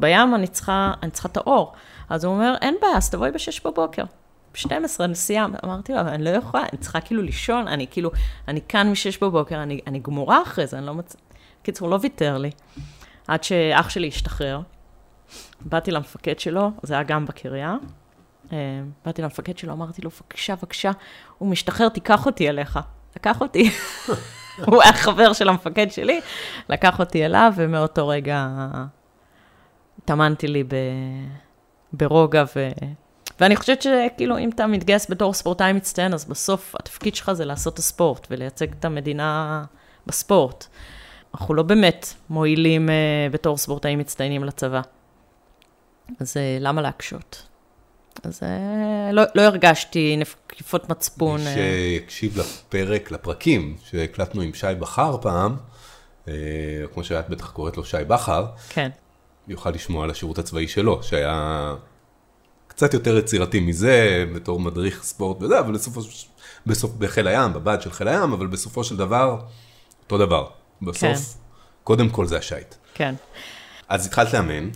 בים 0.00 0.34
אני 0.34 0.46
צריכה, 0.46 0.92
אני 1.02 1.10
צריכה 1.10 1.28
את 1.28 1.36
האור. 1.36 1.72
אז 2.08 2.24
הוא 2.24 2.34
אומר, 2.34 2.54
אין 2.60 2.76
בעיה, 2.82 2.96
אז 2.96 3.10
תבואי 3.10 3.30
בשש 3.30 3.66
בבוקר. 3.66 4.04
ב-12 4.54 5.06
נסיעה, 5.06 5.46
אמרתי 5.64 5.92
לו, 5.92 6.00
אבל 6.00 6.08
אני 6.08 6.24
לא 6.24 6.30
יכולה, 6.30 6.62
אני 6.72 6.78
צריכה 6.80 7.00
כאילו 7.00 7.22
לישון, 7.22 7.68
אני 7.68 7.86
כאילו, 7.90 8.10
אני 8.48 8.60
כאן 8.68 8.90
משש 8.90 9.18
בבוקר, 9.18 9.62
אני, 9.62 9.80
אני 9.86 9.98
גמורה 9.98 10.42
אחרי 10.42 10.66
זה, 10.66 10.78
אני 10.78 10.86
לא 10.86 10.94
מצ... 10.94 11.16
קיצור, 11.62 11.88
לא 11.88 11.98
ויתר 12.02 12.38
לי. 12.38 12.50
עד 13.28 13.44
שאח 13.44 13.90
שלי 13.90 14.08
השתחרר, 14.08 14.60
באתי 15.60 15.90
למפקד 15.90 16.40
שלו, 16.40 16.70
זה 16.82 16.94
היה 16.94 17.02
גם 17.02 17.26
בקריה, 17.26 17.76
אה, 18.52 18.56
באתי 19.04 19.22
למפקד 19.22 19.58
שלו, 19.58 19.72
אמרתי 19.72 20.02
לו, 20.02 20.10
בבקשה, 20.10 20.56
בבקשה, 20.56 20.90
הוא 21.38 21.48
משתחרר, 21.48 21.88
תיקח 21.88 22.26
אותי 22.26 22.48
אליך. 22.48 22.78
לקח 23.16 23.40
אותי, 23.40 23.70
הוא 24.66 24.82
היה 24.82 24.92
חבר 24.92 25.32
של 25.32 25.48
המפקד 25.48 25.90
שלי, 25.90 26.20
לקח 26.68 26.98
אותי 26.98 27.24
אליו, 27.24 27.52
ומאותו 27.56 28.08
רגע 28.08 28.46
טמנתי 30.04 30.48
לי 30.48 30.64
ב... 30.64 30.74
ברוגע, 31.92 32.44
ו... 32.56 32.68
ואני 33.40 33.56
חושבת 33.56 33.82
שכאילו, 33.82 34.38
אם 34.38 34.48
אתה 34.48 34.66
מתגייס 34.66 35.10
בתור 35.10 35.34
ספורטאי 35.34 35.72
מצטיין, 35.72 36.14
אז 36.14 36.24
בסוף 36.24 36.74
התפקיד 36.78 37.14
שלך 37.14 37.32
זה 37.32 37.44
לעשות 37.44 37.74
את 37.74 37.78
הספורט 37.78 38.26
ולייצג 38.30 38.72
את 38.72 38.84
המדינה 38.84 39.64
בספורט. 40.06 40.66
אנחנו 41.34 41.54
לא 41.54 41.62
באמת 41.62 42.14
מועילים 42.30 42.88
uh, 42.88 43.32
בתור 43.32 43.56
ספורטאים 43.56 43.98
מצטיינים 43.98 44.44
לצבא. 44.44 44.80
אז 46.20 46.36
uh, 46.36 46.40
למה 46.60 46.82
להקשות? 46.82 47.49
אז 48.22 48.40
uh, 48.42 49.12
לא, 49.12 49.22
לא 49.34 49.42
הרגשתי 49.42 50.16
נקיפות 50.16 50.88
מצפון. 50.88 51.40
מי 51.40 51.46
אה, 51.46 51.54
שהקשיב 51.54 52.38
לפרק, 52.38 53.10
לפרקים 53.10 53.76
שהקלטנו 53.84 54.42
עם 54.42 54.54
שי 54.54 54.66
בכר 54.78 55.16
פעם, 55.22 55.56
אה, 56.28 56.34
כמו 56.94 57.04
שאת 57.04 57.28
בטח 57.28 57.50
קוראת 57.50 57.76
לו 57.76 57.84
שי 57.84 57.96
בכר, 58.06 58.46
כן, 58.68 58.90
יוכל 59.48 59.70
לשמוע 59.70 60.04
על 60.04 60.10
השירות 60.10 60.38
הצבאי 60.38 60.68
שלו, 60.68 61.02
שהיה 61.02 61.74
קצת 62.66 62.94
יותר 62.94 63.18
יצירתי 63.18 63.60
מזה, 63.60 64.24
בתור 64.34 64.60
מדריך 64.60 65.02
ספורט 65.02 65.42
וזה, 65.42 65.60
אבל 65.60 65.72
בסופו 65.72 66.02
של... 66.02 66.26
בסוף, 66.66 66.90
בחיל 66.98 67.28
הים, 67.28 67.52
בבה"ד 67.52 67.82
של 67.82 67.92
חיל 67.92 68.08
הים, 68.08 68.32
אבל 68.32 68.46
בסופו 68.46 68.84
של 68.84 68.96
דבר, 68.96 69.40
אותו 70.02 70.18
דבר. 70.18 70.46
בסוף, 70.82 71.02
כן. 71.02 71.40
קודם 71.84 72.08
כל 72.08 72.26
זה 72.26 72.38
השייט. 72.38 72.74
כן. 72.94 73.14
אז 73.88 74.06
התחלת 74.06 74.32
לאמן, 74.32 74.70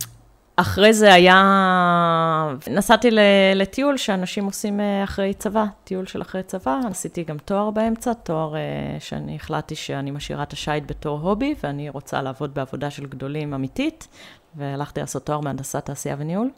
אחרי 0.55 0.93
זה 0.93 1.13
היה, 1.13 2.53
נסעתי 2.67 3.09
לטיול 3.55 3.97
שאנשים 3.97 4.45
עושים 4.45 4.79
אה, 4.79 5.03
אחרי 5.03 5.33
צבא, 5.33 5.65
טיול 5.83 6.05
של 6.05 6.21
אחרי 6.21 6.43
צבא, 6.43 6.79
עשיתי 6.91 7.23
גם 7.23 7.37
תואר 7.37 7.71
באמצע, 7.71 8.13
תואר 8.13 8.55
אה, 8.55 8.61
שאני 8.99 9.35
החלטתי 9.35 9.75
שאני 9.75 10.11
משאירה 10.11 10.43
את 10.43 10.53
השייט 10.53 10.83
בתור 10.87 11.19
הובי, 11.19 11.55
ואני 11.63 11.89
רוצה 11.89 12.21
לעבוד 12.21 12.53
בעבודה 12.53 12.89
של 12.89 13.05
גדולים 13.05 13.53
אמיתית, 13.53 14.07
והלכתי 14.55 14.99
לעשות 14.99 15.25
תואר 15.25 15.41
בהנדסת 15.41 15.85
תעשייה 15.85 16.15
וניהול. 16.19 16.49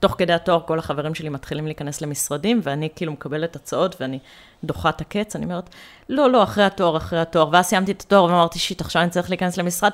תוך 0.00 0.14
כדי 0.18 0.32
התואר 0.32 0.60
כל 0.66 0.78
החברים 0.78 1.14
שלי 1.14 1.28
מתחילים 1.28 1.66
להיכנס 1.66 2.00
למשרדים, 2.00 2.60
ואני 2.62 2.88
כאילו 2.96 3.12
מקבלת 3.12 3.56
הצעות 3.56 3.96
ואני 4.00 4.18
דוחה 4.64 4.88
את 4.88 5.00
הקץ, 5.00 5.36
אני 5.36 5.44
אומרת, 5.44 5.70
לא, 6.08 6.30
לא, 6.30 6.42
אחרי 6.42 6.64
התואר, 6.64 6.96
אחרי 6.96 7.20
התואר, 7.20 7.48
ואז 7.52 7.66
סיימתי 7.66 7.92
את 7.92 8.00
התואר 8.00 8.24
ואמרתי, 8.24 8.58
שיט, 8.58 8.80
עכשיו 8.80 9.02
אני 9.02 9.10
צריך 9.10 9.30
להיכנס 9.30 9.56
למשרד. 9.56 9.90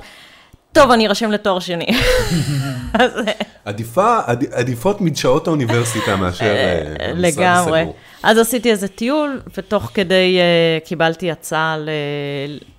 טוב, 0.76 0.90
אני 0.90 1.06
ארשם 1.06 1.30
לתואר 1.30 1.58
שני. 1.58 1.86
עדיפה, 3.64 4.18
עד- 4.26 4.44
עדיפות 4.52 5.00
מדשאות 5.00 5.46
האוניברסיטה 5.46 6.16
מאשר 6.16 6.44
אה, 6.44 6.78
המשרד 7.10 7.18
לגמרי. 7.18 7.80
הסגור. 7.80 7.94
אז 8.22 8.38
עשיתי 8.38 8.70
איזה 8.70 8.88
טיול, 8.88 9.40
ותוך 9.56 9.90
כדי 9.94 10.38
uh, 10.82 10.88
קיבלתי 10.88 11.30
הצעה 11.30 11.76
ל- 11.78 11.88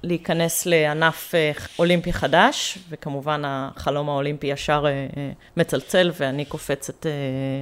להיכנס 0.03 0.65
לענף 0.65 1.33
uh, 1.33 1.62
אולימפי 1.79 2.13
חדש, 2.13 2.77
וכמובן 2.89 3.41
החלום 3.45 4.10
האולימפי 4.10 4.47
ישר 4.47 4.86
uh, 4.86 5.17
מצלצל 5.57 6.12
ואני 6.19 6.45
קופצת 6.45 7.05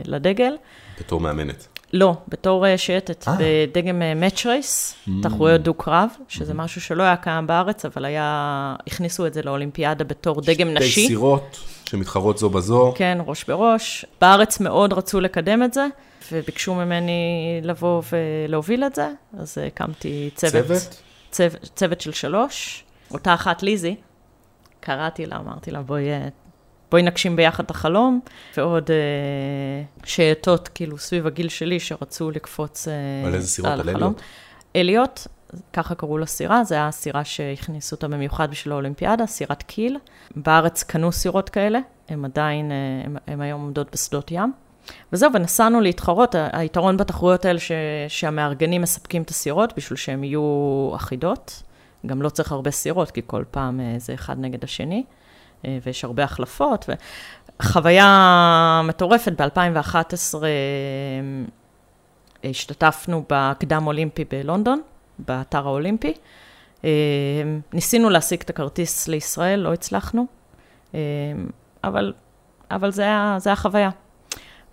לדגל. 0.05 0.55
בתור 0.99 1.21
מאמנת. 1.21 1.67
לא, 1.95 2.13
בתור 2.27 2.65
uh, 2.65 2.77
שייטת, 2.77 3.27
אה. 3.27 3.35
בדגם 3.39 4.01
מאץ' 4.15 4.45
רייס, 4.45 4.95
תחרויות 5.21 5.61
דו-קרב, 5.61 6.09
שזה 6.27 6.53
משהו 6.53 6.81
שלא 6.81 7.03
היה 7.03 7.15
קיים 7.15 7.47
בארץ, 7.47 7.85
אבל 7.85 8.05
היה, 8.05 8.75
הכניסו 8.87 9.27
את 9.27 9.33
זה 9.33 9.41
לאולימפיאדה 9.41 10.03
בתור 10.03 10.41
דגם 10.41 10.69
שתי 10.75 10.85
נשי. 10.85 11.07
סירות 11.07 11.59
שמתחרות 11.85 12.37
זו 12.37 12.49
בזו. 12.49 12.93
כן, 12.95 13.17
ראש 13.25 13.43
בראש. 13.43 14.05
בארץ 14.21 14.59
מאוד 14.59 14.93
רצו 14.93 15.21
לקדם 15.21 15.63
את 15.63 15.73
זה, 15.73 15.87
וביקשו 16.31 16.75
ממני 16.75 17.59
לבוא 17.63 18.01
ולהוביל 18.11 18.83
את 18.83 18.95
זה, 18.95 19.09
אז 19.39 19.57
הקמתי 19.57 20.29
צוות. 20.35 20.65
צוות? 20.65 21.01
צוות, 21.31 21.61
צוות 21.75 22.01
של 22.01 22.11
שלוש. 22.11 22.83
אותה 23.11 23.33
אחת, 23.33 23.63
ליזי, 23.63 23.95
קראתי 24.79 25.25
לה, 25.25 25.35
אמרתי 25.35 25.71
לה, 25.71 25.81
בואי, 25.81 26.09
אה, 26.09 26.27
בואי 26.95 27.03
נגשים 27.03 27.35
ביחד 27.35 27.63
את 27.63 27.71
החלום, 27.71 28.19
ועוד 28.57 28.91
אה, 28.91 28.95
שייטות, 30.05 30.67
כאילו, 30.67 30.97
סביב 30.97 31.27
הגיל 31.27 31.49
שלי, 31.49 31.79
שרצו 31.79 32.31
לקפוץ 32.31 32.87
אה, 32.87 32.93
על 33.27 33.33
איזה 33.35 33.47
סירות? 33.47 33.71
על 33.71 33.79
החלום. 33.79 33.95
אליוט? 34.03 34.21
אליוט, 34.75 35.19
ככה 35.73 35.95
קראו 35.95 36.17
לסירה, 36.17 36.63
זו 36.63 36.75
הייתה 36.75 36.91
סירה 36.91 37.23
שהכניסו 37.23 37.95
אותה 37.95 38.07
במיוחד 38.07 38.51
בשביל 38.51 38.71
האולימפיאדה, 38.71 39.25
סירת 39.25 39.63
קיל. 39.63 39.97
בארץ 40.35 40.83
קנו 40.83 41.11
סירות 41.11 41.49
כאלה, 41.49 41.79
הן 42.09 42.25
עדיין, 42.25 42.71
אה, 42.71 42.75
הן- 43.05 43.17
הן 43.27 43.41
היום 43.41 43.61
עומדות 43.61 43.87
בשדות 43.93 44.31
ים. 44.31 44.53
וזהו, 45.13 45.33
ונסענו 45.33 45.81
להתחרות, 45.81 46.35
היתרון 46.53 46.97
בתחרויות 46.97 47.45
האלה 47.45 47.59
ש, 47.59 47.71
שהמארגנים 48.07 48.81
מספקים 48.81 49.21
את 49.21 49.29
הסירות 49.29 49.73
בשביל 49.77 49.97
שהן 49.97 50.23
יהיו 50.23 50.91
אחידות. 50.95 51.63
גם 52.05 52.21
לא 52.21 52.29
צריך 52.29 52.51
הרבה 52.51 52.71
סירות, 52.71 53.11
כי 53.11 53.21
כל 53.27 53.43
פעם 53.51 53.79
אה, 53.79 53.95
זה 53.97 54.13
אחד 54.13 54.35
נגד 54.39 54.63
השני, 54.63 55.03
אה, 55.07 55.24
ויש 55.83 56.03
הרבה 56.03 56.23
החלפות. 56.23 56.89
חוויה 57.61 58.81
מטורפת, 58.83 59.41
ב-2011 59.41 60.43
השתתפנו 62.43 63.23
בקדם 63.29 63.87
אולימפי 63.87 64.25
בלונדון, 64.31 64.81
באתר 65.19 65.67
האולימפי. 65.67 66.13
אה, 66.85 66.89
ניסינו 67.73 68.09
להשיג 68.09 68.41
את 68.41 68.49
הכרטיס 68.49 69.07
לישראל, 69.07 69.59
לא 69.59 69.73
הצלחנו, 69.73 70.25
אה, 70.95 70.99
אבל, 71.83 72.13
אבל 72.71 72.91
זה 72.91 73.01
היה, 73.01 73.35
זה 73.39 73.49
היה 73.49 73.55
חוויה. 73.55 73.89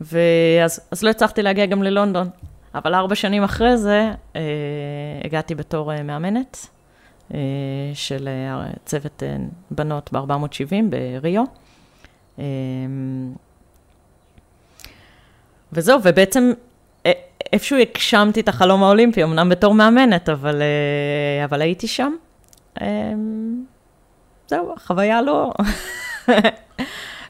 ואז 0.00 0.80
אז 0.90 1.02
לא 1.02 1.10
הצלחתי 1.10 1.42
להגיע 1.42 1.66
גם 1.66 1.82
ללונדון, 1.82 2.28
אבל 2.74 2.94
ארבע 2.94 3.14
שנים 3.14 3.42
אחרי 3.42 3.76
זה 3.76 4.10
אה, 4.36 4.40
הגעתי 5.24 5.54
בתור 5.54 5.92
אה, 5.92 6.02
מאמנת 6.02 6.56
אה, 6.56 6.81
של 7.94 8.28
אה, 8.28 8.70
צוות 8.84 9.22
אה, 9.22 9.36
בנות 9.70 10.10
ב-470 10.12 10.74
בריו. 11.20 11.44
אה, 12.38 12.44
וזהו, 15.72 15.98
ובעצם 16.02 16.52
אה, 17.06 17.12
איפשהו 17.52 17.78
הגשמתי 17.78 18.40
את 18.40 18.48
החלום 18.48 18.82
האולימפי, 18.82 19.24
אמנם 19.24 19.48
בתור 19.48 19.74
מאמנת, 19.74 20.28
אבל, 20.28 20.62
אה, 20.62 21.44
אבל 21.44 21.62
הייתי 21.62 21.86
שם. 21.86 22.12
אה, 22.82 23.12
זהו, 24.48 24.74
החוויה 24.76 25.22
לא... 25.22 25.52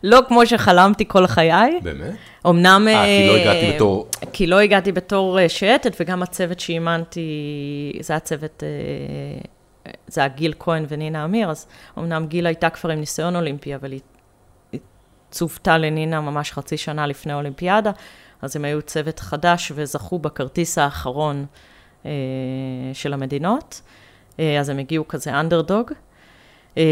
לא 0.03 0.21
כמו 0.29 0.47
שחלמתי 0.47 1.09
כל 1.09 1.27
חיי. 1.27 1.81
באמת? 1.83 2.15
אמנם... 2.47 2.89
אה, 2.89 3.05
כי 3.05 3.27
לא 3.29 3.35
אה, 3.37 3.41
הגעתי 3.41 3.73
בתור... 3.75 4.07
כי 4.33 4.47
לא 4.47 4.61
הגעתי 4.61 4.93
בתור 4.93 5.41
אה, 5.41 5.49
שייטת, 5.49 5.97
וגם 6.01 6.23
הצוות 6.23 6.61
שאימנתי, 6.61 7.93
זה 8.01 8.13
היה 8.13 8.21
צוות, 8.21 8.63
אה, 8.63 8.69
זה 10.07 10.21
היה 10.21 10.29
גיל 10.29 10.55
כהן 10.59 10.85
ונינה 10.89 11.25
אמיר, 11.25 11.51
אז 11.51 11.67
אמנם 11.99 12.27
גיל 12.27 12.47
הייתה 12.47 12.71
כבר 12.71 12.91
עם 12.91 13.01
ניסיון 13.01 13.37
אולימפי, 13.37 13.75
אבל 13.75 13.93
היא, 13.93 14.01
היא 14.73 14.81
צוותה 15.31 15.79
לנינה 15.79 16.21
ממש 16.21 16.53
חצי 16.53 16.77
שנה 16.77 17.07
לפני 17.07 17.33
האולימפיאדה, 17.33 17.91
אז 18.43 18.57
הם 18.57 18.65
היו 18.65 18.83
צוות 18.83 19.21
חדש 19.21 19.73
וזכו 19.75 20.19
בכרטיס 20.19 20.79
האחרון 20.79 21.47
אה, 22.07 22.11
של 22.93 23.13
המדינות, 23.13 23.81
אה, 24.41 24.61
אז 24.61 24.69
הם 24.69 24.79
הגיעו 24.79 25.09
כזה 25.09 25.41
אנדרדוג. 25.41 25.93
אה, 26.77 26.83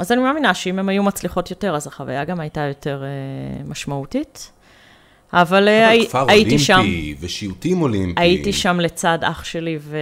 אז 0.00 0.12
אני 0.12 0.22
מאמינה 0.22 0.54
שאם 0.54 0.78
הם 0.78 0.88
היו 0.88 1.02
מצליחות 1.02 1.50
יותר, 1.50 1.74
אז 1.74 1.86
החוויה 1.86 2.24
גם 2.24 2.40
הייתה 2.40 2.60
יותר 2.60 3.04
אה, 3.04 3.64
משמעותית. 3.64 4.52
אבל, 5.34 5.68
אה, 5.68 5.84
אבל 5.84 5.98
הי, 6.00 6.06
כפר 6.08 6.26
הייתי 6.28 6.58
שם, 6.58 6.78
אולימפי 6.78 7.14
ושיוטים 7.20 7.82
אולימפיים. 7.82 8.18
הייתי 8.18 8.52
שם 8.52 8.80
לצד 8.80 9.18
אח 9.22 9.44
שלי 9.44 9.78
ו, 9.80 9.98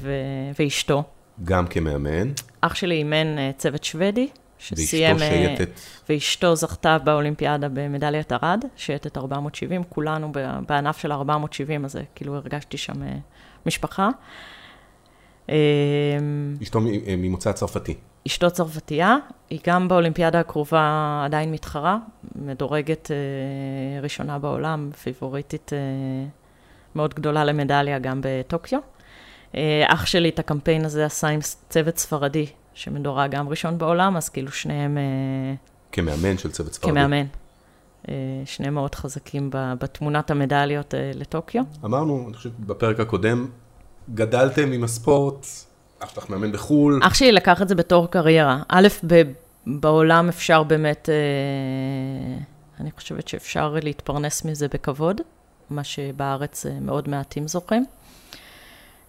ו, 0.00 0.12
ואשתו. 0.58 1.02
גם 1.44 1.66
כמאמן, 1.66 2.32
אח 2.60 2.74
שלי 2.74 2.94
אימן 2.94 3.38
אה, 3.38 3.50
צוות 3.58 3.84
שוודי, 3.84 4.28
שסיים... 4.58 5.16
ואשתו 5.16 5.24
אה, 5.24 5.30
שייטת. 5.30 5.80
ואשתו 6.08 6.56
זכתה 6.56 6.98
באולימפיאדה 6.98 7.68
במדליית 7.68 8.32
ארד, 8.32 8.64
שייטת 8.76 9.18
470, 9.18 9.82
כולנו 9.88 10.32
בענף 10.68 10.98
של 10.98 11.12
470, 11.12 11.84
אז 11.84 11.98
כאילו 12.14 12.36
הרגשתי 12.36 12.76
שם 12.76 12.94
משפחה. 13.66 14.08
אשתו 16.62 16.80
ממוצא 17.18 17.52
צרפתי. 17.52 17.94
אשתו 18.28 18.50
צרפתייה, 18.50 19.16
היא 19.50 19.60
גם 19.66 19.88
באולימפיאדה 19.88 20.40
הקרובה 20.40 21.22
עדיין 21.24 21.52
מתחרה, 21.52 21.98
מדורגת 22.36 23.10
אה, 23.10 24.00
ראשונה 24.00 24.38
בעולם, 24.38 24.90
פיבוריטית 25.02 25.72
אה, 25.72 25.78
מאוד 26.94 27.14
גדולה 27.14 27.44
למדליה 27.44 27.98
גם 27.98 28.20
בטוקיו. 28.22 28.80
אה, 29.54 29.84
אח 29.86 30.06
שלי 30.06 30.28
את 30.28 30.38
הקמפיין 30.38 30.84
הזה 30.84 31.06
עשה 31.06 31.28
עם 31.28 31.40
צוות 31.68 31.98
ספרדי, 31.98 32.46
שמדורג 32.74 33.30
גם 33.30 33.48
ראשון 33.48 33.78
בעולם, 33.78 34.16
אז 34.16 34.28
כאילו 34.28 34.52
שניהם 34.52 34.98
אה, 34.98 35.54
כמאמן 35.92 36.38
של 36.38 36.50
צוות 36.50 36.72
ספרדי. 36.72 36.92
כמאמן. 36.92 37.26
אה, 38.08 38.14
שניהם 38.44 38.74
מאוד 38.74 38.94
חזקים 38.94 39.50
בתמונת 39.52 40.30
המדליות 40.30 40.94
אה, 40.94 41.10
לטוקיו. 41.14 41.62
אמרנו, 41.84 42.24
אני 42.26 42.34
חושב, 42.36 42.50
בפרק 42.60 43.00
הקודם, 43.00 43.46
גדלתם 44.14 44.72
עם 44.72 44.84
הספורט, 44.84 45.46
אח 46.00 46.14
שלך 46.14 46.30
מאמן 46.30 46.52
בחו"ל. 46.52 47.00
אח 47.02 47.14
שלי 47.14 47.32
לקח 47.32 47.62
את 47.62 47.68
זה 47.68 47.74
בתור 47.74 48.10
קריירה. 48.10 48.62
א', 48.68 48.88
ב- 49.06 49.22
בעולם 49.66 50.28
אפשר 50.28 50.62
באמת, 50.62 51.08
אה, 51.08 52.44
אני 52.80 52.90
חושבת 52.96 53.28
שאפשר 53.28 53.76
להתפרנס 53.82 54.44
מזה 54.44 54.68
בכבוד, 54.68 55.20
מה 55.70 55.84
שבארץ 55.84 56.66
אה, 56.66 56.72
מאוד 56.80 57.08
מעטים 57.08 57.48
זוכים. 57.48 57.84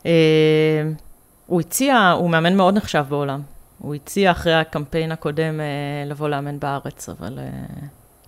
אה, 0.06 0.12
הוא 1.46 1.62
הציע, 1.62 2.10
הוא 2.18 2.30
מאמן 2.30 2.56
מאוד 2.56 2.74
נחשב 2.74 3.06
בעולם. 3.10 3.42
הוא 3.80 3.96
הציע 3.96 4.32
אחרי 4.32 4.54
הקמפיין 4.54 5.12
הקודם 5.12 5.60
לבוא 6.06 6.30
לאמן 6.30 6.60
בארץ, 6.60 7.10
אבל 7.10 7.40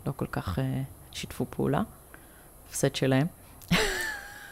לא 0.08 0.12
כל 0.16 0.26
כך 0.32 0.60
שיתפו 1.12 1.46
פעולה. 1.50 1.82
הפסד 2.70 2.96
שלהם. 2.96 3.28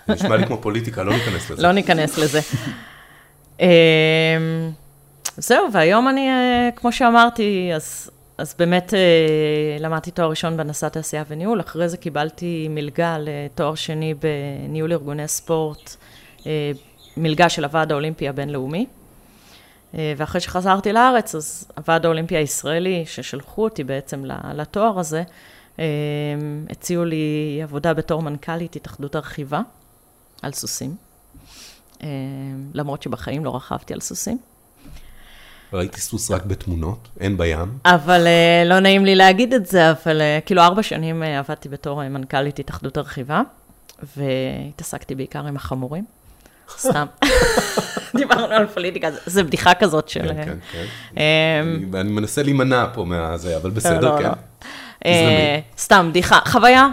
נשמע 0.07 0.37
לי 0.37 0.47
כמו 0.47 0.57
פוליטיקה, 0.61 1.03
לא 1.03 1.13
ניכנס 1.13 1.49
לזה. 1.49 1.63
לא 1.63 1.71
ניכנס 1.71 2.17
לזה. 2.17 2.39
אמ, 3.59 4.71
זהו, 5.37 5.73
והיום 5.73 6.07
אני, 6.07 6.29
אה, 6.29 6.69
כמו 6.75 6.91
שאמרתי, 6.91 7.71
אז, 7.75 8.09
אז 8.37 8.55
באמת 8.59 8.93
אה, 8.93 8.99
למדתי 9.79 10.11
תואר 10.11 10.29
ראשון 10.29 10.57
בהנדסת 10.57 10.93
תעשייה 10.93 11.23
וניהול, 11.27 11.59
אחרי 11.59 11.89
זה 11.89 11.97
קיבלתי 11.97 12.67
מלגה 12.69 13.17
לתואר 13.19 13.75
שני 13.75 14.13
בניהול 14.13 14.91
ארגוני 14.91 15.27
ספורט, 15.27 15.95
אה, 16.45 16.71
מלגה 17.17 17.49
של 17.49 17.63
הוועד 17.63 17.91
האולימפי 17.91 18.29
הבינלאומי. 18.29 18.85
ואחרי 19.93 20.41
שחזרתי 20.41 20.93
לארץ, 20.93 21.35
אז 21.35 21.71
הוועד 21.77 22.05
האולימפי 22.05 22.37
הישראלי, 22.37 23.03
ששלחו 23.05 23.63
אותי 23.63 23.83
בעצם 23.83 24.23
לתואר 24.53 24.99
הזה, 24.99 25.23
הציעו 26.69 27.05
לי 27.05 27.59
עבודה 27.63 27.93
בתור 27.93 28.21
מנכ"לית 28.21 28.75
התאחדות 28.75 29.15
הרכיבה 29.15 29.61
על 30.41 30.51
סוסים. 30.51 31.08
אה, 32.03 32.07
למרות 32.73 33.03
שבחיים 33.03 33.45
לא 33.45 33.55
רכבתי 33.55 33.93
על 33.93 33.99
סוסים. 33.99 34.37
ראיתי 35.73 36.01
סוס 36.01 36.31
רק 36.31 36.45
בתמונות, 36.45 37.07
אין 37.19 37.37
בים. 37.37 37.77
אבל 37.85 38.27
אה, 38.27 38.63
לא 38.65 38.79
נעים 38.79 39.05
לי 39.05 39.15
להגיד 39.15 39.53
את 39.53 39.65
זה, 39.65 39.91
אבל 39.91 40.21
אה, 40.21 40.39
כאילו 40.45 40.61
ארבע 40.61 40.83
שנים 40.83 41.23
אה, 41.23 41.39
עבדתי 41.39 41.69
בתור 41.69 42.09
מנכ"לית 42.09 42.59
התאחדות 42.59 42.97
הרכיבה, 42.97 43.41
והתעסקתי 44.17 45.15
בעיקר 45.15 45.45
עם 45.47 45.55
החמורים. 45.55 46.05
סתם. 46.77 47.05
דיברנו 48.17 48.53
על 48.53 48.67
פוליטיקה, 48.67 49.09
זו- 49.25 49.43
בדיחה 49.43 49.73
כזאת 49.73 50.09
של... 50.09 50.27
כן, 50.27 50.43
כן, 50.45 50.57
כן. 50.71 50.85
אה, 51.17 51.61
אני- 52.01 52.11
מנסה 52.11 52.43
להימנע 52.43 52.85
פה 52.93 53.03
מהזה, 53.05 53.57
אבל 53.57 53.69
בסדר, 53.69 54.15
לא, 54.15 54.21
כן. 54.21 54.29
לא. 55.03 55.11
סתם, 55.77 56.07
בדיחה. 56.09 56.39
חוויה 56.45 56.87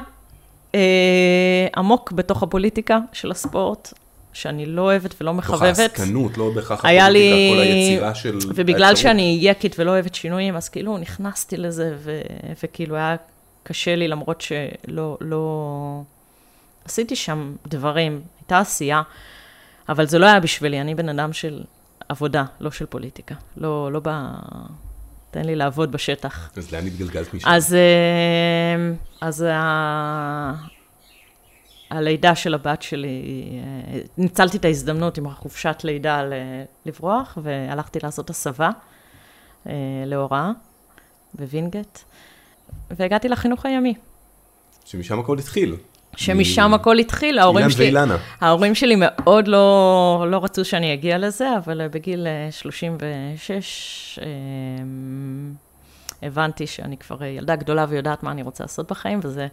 עמוק 1.77 2.13
בתוך 2.13 2.43
הפוליטיקה 2.43 2.99
של 3.13 3.31
הספורט, 3.31 3.93
שאני 4.37 4.67
לא 4.67 4.83
אוהבת 4.83 5.15
ולא 5.21 5.35
מתוך 5.35 5.51
מחבבת. 5.51 5.79
העסקנות, 5.79 6.39
לא 6.39 6.51
בהכרח 6.55 6.85
היה 6.85 7.11
לי... 7.11 7.53
כל 7.55 7.61
היצירה 7.61 8.15
של... 8.15 8.39
ובגלל 8.55 8.83
האפשרות. 8.83 8.97
שאני 8.97 9.39
יקית 9.41 9.77
ולא 9.79 9.91
אוהבת 9.91 10.15
שינויים, 10.15 10.57
אז 10.57 10.69
כאילו 10.69 10.99
נכנסתי 10.99 11.57
לזה, 11.57 11.95
ו... 11.99 12.21
וכאילו 12.63 12.97
היה 12.97 13.17
קשה 13.63 13.97
לי, 13.97 14.09
למרות 14.09 14.41
שלא... 14.41 15.19
לא... 15.21 16.03
עשיתי 16.85 17.17
שם 17.17 17.53
דברים, 17.67 18.21
הייתה 18.41 18.59
עשייה, 18.59 19.03
אבל 19.89 20.07
זה 20.07 20.19
לא 20.19 20.27
היה 20.27 20.41
בשבילי, 20.41 20.81
אני 20.81 20.95
בן 20.95 21.09
אדם 21.09 21.33
של 21.33 21.63
עבודה, 22.09 22.45
לא 22.61 22.71
של 22.71 22.87
פוליטיקה. 22.87 23.35
לא, 23.57 23.93
לא 23.93 24.01
ב... 24.03 24.11
תן 25.31 25.45
לי 25.45 25.57
לעבוד 25.57 25.93
בשטח. 25.93 26.51
אז 26.57 26.73
לאן 26.73 26.87
התגלגלת 26.87 27.35
משם? 27.35 27.49
אז, 27.49 27.75
אה, 27.75 28.95
אז. 29.21 29.45
הלידה 31.91 32.35
של 32.35 32.55
הבת 32.55 32.83
שלי, 32.83 33.49
אה, 33.95 34.01
ניצלתי 34.19 34.57
את 34.57 34.65
ההזדמנות 34.65 35.19
עם 35.19 35.27
החופשת 35.27 35.81
לידה 35.85 36.23
לברוח, 36.87 37.39
והלכתי 37.43 37.99
לעשות 38.03 38.31
הסבה 38.31 38.71
אה, 39.67 39.73
להוראה 40.07 40.51
בווינגייט, 41.35 41.99
והגעתי 42.91 43.29
לחינוך 43.29 43.67
הימי, 43.67 43.95
שמשם 44.87 45.21
הכל 45.21 45.39
התחיל. 45.39 45.77
שמשם 46.17 46.75
הכל 46.75 46.99
התחיל, 46.99 47.39
ההורים 47.39 47.71
שלי... 47.71 47.85
ואילנה. 47.85 48.17
ההורים 48.41 48.75
שלי 48.75 48.95
מאוד 48.99 49.49
לא, 49.49 50.27
לא 50.29 50.45
רצו 50.45 50.65
שאני 50.65 50.95
אגיע 50.95 51.19
לזה, 51.19 51.57
אבל 51.57 51.89
בגיל 51.89 52.27
אה, 52.27 52.49
36 52.51 54.19
אה, 54.23 54.27
הבנתי 56.23 56.67
שאני 56.67 56.97
כבר 56.97 57.25
ילדה 57.25 57.57
גדולה 57.57 57.87
ויודעת 57.89 58.23
מה 58.23 58.31
אני 58.31 58.43
רוצה 58.43 58.65
לעשות 58.65 58.91
בחיים, 58.91 59.21
וזה 59.23 59.47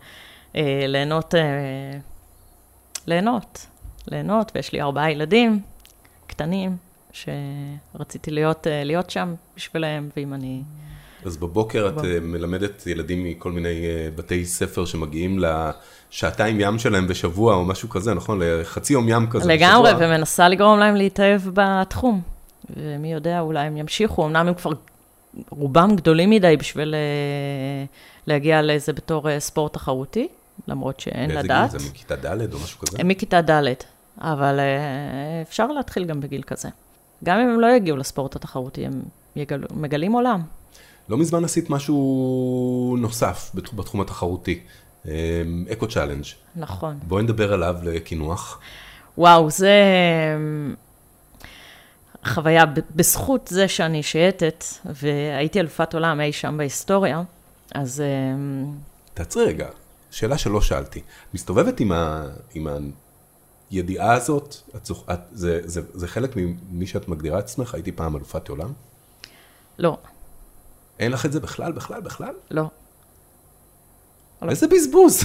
ליהנות, 0.87 1.33
ליהנות, 3.07 3.65
ליהנות, 4.07 4.51
ויש 4.55 4.71
לי 4.71 4.81
ארבעה 4.81 5.11
ילדים 5.11 5.59
קטנים, 6.27 6.77
שרציתי 7.13 8.31
להיות, 8.31 8.67
אה, 8.67 8.83
להיות 8.83 9.09
שם 9.09 9.33
בשבילם, 9.55 10.09
ואם 10.17 10.33
אני... 10.33 10.61
אז 11.25 11.37
בבוקר 11.37 11.87
את. 11.87 12.05
אה, 12.05 12.19
מלמדת 12.21 12.87
ילדים 12.87 13.23
מכל 13.23 13.51
מיני 13.51 13.85
אה, 13.85 14.07
בתי 14.15 14.45
ספר 14.45 14.85
שמגיעים 14.85 15.39
לשעתיים 15.39 16.59
ים 16.59 16.79
שלהם 16.79 17.07
בשבוע 17.07 17.55
או 17.55 17.65
משהו 17.65 17.89
כזה, 17.89 18.13
נכון? 18.13 18.39
לחצי 18.43 18.93
יום 18.93 19.09
ים 19.09 19.29
כזה 19.29 19.49
לגמרי, 19.49 19.89
בשבוע. 19.89 20.07
ומנסה 20.07 20.49
לגרום 20.49 20.79
להם 20.79 20.95
להתאהב 20.95 21.41
בתחום. 21.53 22.21
ומי 22.77 23.13
יודע, 23.13 23.39
אולי 23.39 23.59
הם 23.59 23.77
ימשיכו, 23.77 24.25
אמנם 24.25 24.47
הם 24.47 24.53
כבר 24.53 24.71
רובם 25.49 25.95
גדולים 25.95 26.29
מדי 26.29 26.57
בשביל 26.57 26.95
להגיע 28.27 28.61
לזה 28.61 28.93
בתור 28.93 29.39
ספורט 29.39 29.73
תחרותי, 29.73 30.27
למרות 30.67 30.99
שאין 30.99 31.27
באיזה 31.29 31.43
לדעת. 31.43 31.71
גיל 31.71 31.79
זה 31.79 31.89
מכיתה 31.89 32.15
ד' 32.15 32.53
או 32.53 32.59
משהו 32.59 32.79
כזה? 32.79 33.03
מכיתה 33.03 33.41
ד', 33.41 33.73
אבל 34.21 34.59
אה, 34.59 34.65
אפשר 35.41 35.67
להתחיל 35.67 36.05
גם 36.05 36.19
בגיל 36.19 36.41
כזה. 36.43 36.69
גם 37.23 37.39
אם 37.39 37.49
הם 37.49 37.59
לא 37.59 37.67
יגיעו 37.75 37.97
לספורט 37.97 38.35
התחרותי, 38.35 38.85
הם 38.85 39.01
יגלו, 39.35 39.67
מגלים 39.71 40.11
עולם. 40.11 40.41
לא 41.09 41.17
מזמן 41.17 41.43
עשית 41.45 41.69
משהו 41.69 42.95
נוסף 42.99 43.51
בת- 43.55 43.73
בתחום 43.73 44.01
התחרותי, 44.01 44.59
אה, 45.07 45.11
Eco-Challenge. 45.71 46.23
נכון. 46.55 46.99
בואי 47.07 47.23
נדבר 47.23 47.53
עליו 47.53 47.75
לקינוח. 47.83 48.59
וואו, 49.17 49.49
זה 49.49 49.71
אמ, 50.37 50.75
חוויה, 52.25 52.63
בזכות 52.95 53.47
זה 53.47 53.67
שאני 53.67 54.03
שייטת, 54.03 54.63
והייתי 54.85 55.59
אלופת 55.59 55.93
עולם 55.93 56.21
אי 56.21 56.31
שם 56.33 56.57
בהיסטוריה, 56.57 57.21
אז 57.75 58.03
תעצרי 59.13 59.45
רגע, 59.45 59.67
שאלה 60.13 60.37
שלא 60.37 60.61
שאלתי. 60.61 61.01
מסתובבת 61.33 61.79
עם, 61.79 61.91
ה, 61.91 62.23
עם 62.53 62.67
הידיעה 63.71 64.13
הזאת? 64.13 64.55
את. 64.75 64.91
את, 65.11 65.19
זה, 65.31 65.61
זה, 65.63 65.81
זה 65.93 66.07
חלק 66.07 66.35
ממי 66.35 66.87
שאת 66.87 67.07
מגדירה 67.07 67.39
את 67.39 67.43
עצמך? 67.43 67.73
הייתי 67.73 67.91
פעם 67.91 68.15
אלופת 68.15 68.49
עולם? 68.49 68.71
לא, 69.79 69.97
אין 70.99 71.11
לך 71.11 71.25
את 71.25 71.31
זה 71.31 71.39
בכלל, 71.39 71.71
בכלל, 71.71 72.01
בכלל? 72.01 72.33
לא. 72.51 72.69
לא. 74.41 74.49
איזה 74.49 74.67
בזבוז. 74.67 75.23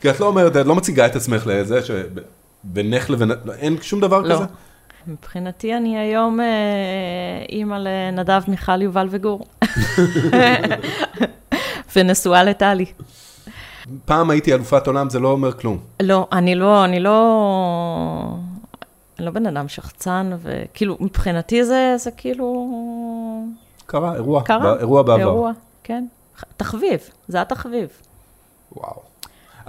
כי 0.00 0.10
את 0.10 0.20
לא 0.20 0.26
אומרת, 0.26 0.56
את 0.56 0.66
לא 0.66 0.74
מציגה 0.74 1.06
את 1.06 1.16
עצמך 1.16 1.46
לזה 1.46 1.80
שבינך 1.82 3.10
לבין, 3.10 3.30
לא, 3.44 3.52
אין 3.52 3.82
שום 3.82 4.00
דבר 4.00 4.20
לא. 4.20 4.34
כזה? 4.34 4.44
מבחינתי 5.06 5.76
אני 5.76 5.98
היום 5.98 6.40
אה, 6.40 6.46
אימא 7.48 7.74
לנדב, 7.74 8.42
מיכל, 8.48 8.82
יובל 8.82 9.08
וגור. 9.10 9.46
ונשואה 11.96 12.44
לטלי. 12.44 12.86
פעם 14.04 14.30
הייתי 14.30 14.54
אלופת 14.54 14.86
עולם, 14.86 15.10
זה 15.10 15.18
לא 15.20 15.28
אומר 15.28 15.52
כלום. 15.52 15.78
לא, 16.02 16.28
אני 16.32 16.54
לא, 16.54 16.84
אני 16.84 17.00
לא... 17.00 18.34
אני 19.18 19.26
לא 19.26 19.32
בן 19.32 19.46
אדם 19.46 19.68
שחצן, 19.68 20.30
וכאילו, 20.42 20.96
מבחינתי 21.00 21.64
זה, 21.64 21.94
זה 21.98 22.10
כאילו... 22.10 22.66
קרה, 23.86 24.14
אירוע, 24.14 24.42
קרה. 24.42 24.78
אירוע 24.78 25.02
בעבר. 25.02 25.20
אירוע, 25.20 25.52
כן. 25.84 26.06
תחביב, 26.56 27.00
זה 27.28 27.40
התחביב. 27.40 27.88
וואו. 28.76 29.09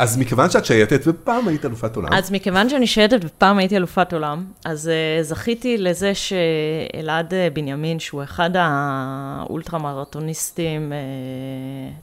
אז 0.02 0.18
מכיוון 0.18 0.50
שאת 0.50 0.66
שייטת, 0.66 1.02
ופעם 1.08 1.48
היית 1.48 1.66
אלופת 1.66 1.96
עולם, 1.96 2.14
אז 2.14 2.32
מכיוון 2.32 2.70
שאני 2.70 2.88
שייטת 2.88 3.20
ופעם 3.24 3.58
הייתי 3.58 3.78
אלופת 3.78 4.14
עולם, 4.14 4.46
אז 4.66 4.90
uh, 4.90 4.92
זכיתי 5.24 5.78
לזה 5.78 6.12
שאלעד 6.16 7.34
אה, 7.34 7.48
בנימין, 7.54 8.00
שהוא 8.00 8.24
אחד 8.24 8.50
האולטרה-מרתוניסטים, 8.56 10.92
uh, 10.92 10.96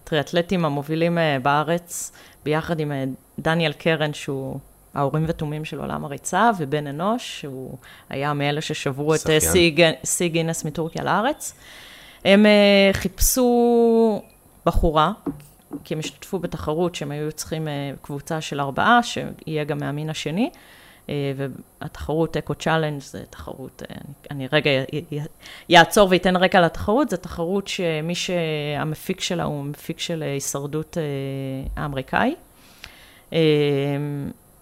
טריאטלטים 0.04 0.64
המובילים 0.64 1.18
uh, 1.18 1.20
בארץ, 1.42 2.12
ביחד 2.44 2.80
עם 2.80 2.92
uh, 2.92 2.94
דניאל 3.38 3.72
קרן, 3.72 4.14
שהוא 4.14 4.58
האורים 4.94 5.24
ותומים 5.28 5.64
של 5.64 5.78
עולם 5.78 6.04
הריצה, 6.04 6.50
ובן 6.58 6.86
אנוש, 6.86 7.40
שהוא 7.40 7.76
היה 8.08 8.32
מאלה 8.32 8.60
ששברו 8.60 9.14
את 9.14 9.30
אה, 9.30 9.38
ג- 9.74 9.92
שיא 10.04 10.28
גינס 10.28 10.64
מטורקיה 10.64 11.04
לארץ. 11.04 11.54
הם 12.24 12.46
uh, 12.46 12.48
חיפשו 12.96 14.22
בחורה, 14.66 15.12
כי 15.84 15.94
הם 15.94 16.00
השתתפו 16.00 16.38
בתחרות 16.38 16.94
שהם 16.94 17.10
היו 17.10 17.32
צריכים 17.32 17.68
אה, 17.68 17.92
קבוצה 18.02 18.40
של 18.40 18.60
ארבעה, 18.60 19.00
שיהיה 19.02 19.64
גם 19.64 19.78
מהמין 19.78 20.10
השני, 20.10 20.50
אה, 21.08 21.32
והתחרות 21.36 22.36
Eco-Challenge 22.36 23.00
זה 23.00 23.24
תחרות, 23.30 23.82
אה, 23.90 23.96
אני, 24.30 24.36
אני 24.40 24.48
רגע 24.52 24.70
אעצור 25.76 26.08
ואתן 26.10 26.36
רקע 26.36 26.60
לתחרות, 26.60 27.10
זו 27.10 27.16
תחרות 27.16 27.68
שמי 27.68 28.14
שהמפיק 28.14 29.20
שלה 29.20 29.44
הוא 29.44 29.64
מפיק 29.64 29.98
של 29.98 30.22
הישרדות 30.22 30.96
האמריקאי. 31.76 32.34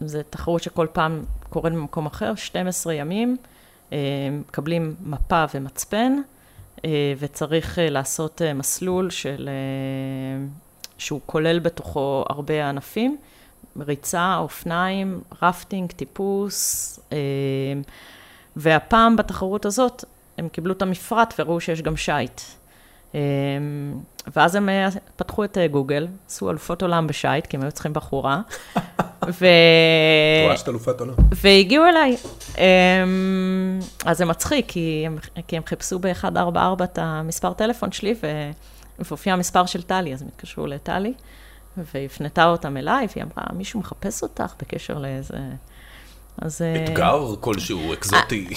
זו 0.00 0.18
תחרות 0.30 0.62
שכל 0.62 0.86
פעם 0.92 1.24
קורית 1.50 1.74
במקום 1.74 2.06
אחר, 2.06 2.34
12 2.34 2.94
ימים, 2.94 3.36
מקבלים 4.30 4.94
מפה 5.00 5.44
ומצפן, 5.54 6.12
וצריך 7.18 7.78
לעשות 7.82 8.42
מסלול 8.54 9.10
של, 9.10 9.48
שהוא 10.98 11.20
כולל 11.26 11.58
בתוכו 11.58 12.24
הרבה 12.28 12.68
ענפים, 12.68 13.16
ריצה, 13.80 14.36
אופניים, 14.36 15.20
רפטינג, 15.42 15.92
טיפוס, 15.92 17.00
אה, 17.12 17.18
והפעם 18.56 19.16
בתחרות 19.16 19.66
הזאת 19.66 20.04
הם 20.38 20.48
קיבלו 20.48 20.72
את 20.72 20.82
המפרט 20.82 21.34
וראו 21.38 21.60
שיש 21.60 21.82
גם 21.82 21.96
שיט. 21.96 22.40
אה, 23.14 23.20
ואז 24.36 24.54
הם 24.54 24.68
אה, 24.68 24.88
פתחו 25.16 25.44
את 25.44 25.58
אה, 25.58 25.66
גוגל, 25.66 26.06
עשו 26.28 26.50
אלופות 26.50 26.82
עולם 26.82 27.06
בשייט, 27.06 27.46
כי 27.46 27.56
הם 27.56 27.62
היו 27.62 27.72
צריכים 27.72 27.92
בחורה, 27.92 28.40
ו... 29.38 29.46
שאת 30.56 30.68
אלופת 30.68 31.00
עולם. 31.00 31.14
והגיעו 31.32 31.84
אליי. 31.86 32.16
אמ, 32.58 33.78
אז 34.04 34.18
זה 34.18 34.24
מצחיק, 34.24 34.64
כי 34.68 35.02
הם, 35.06 35.18
כי 35.46 35.56
הם 35.56 35.62
חיפשו 35.66 35.98
ב-144 35.98 36.84
את 36.84 36.98
המספר 37.02 37.52
טלפון 37.52 37.92
שלי, 37.92 38.14
ו- 38.22 38.50
והופיע 38.98 39.32
המספר 39.32 39.66
של 39.66 39.82
טלי, 39.82 40.12
אז 40.12 40.22
הם 40.22 40.28
התקשרו 40.28 40.66
לטלי, 40.66 41.14
והפנתה 41.76 42.44
אותם 42.44 42.76
אליי, 42.76 43.06
והיא 43.14 43.24
אמרה, 43.24 43.44
מישהו 43.52 43.80
מחפש 43.80 44.22
אותך 44.22 44.54
בקשר 44.60 44.98
לאיזה... 44.98 45.38
אז... 46.38 46.62
אה, 46.62 46.84
אתגר 46.84 47.34
כלשהו, 47.40 47.92
אקזוטי. 47.92 48.48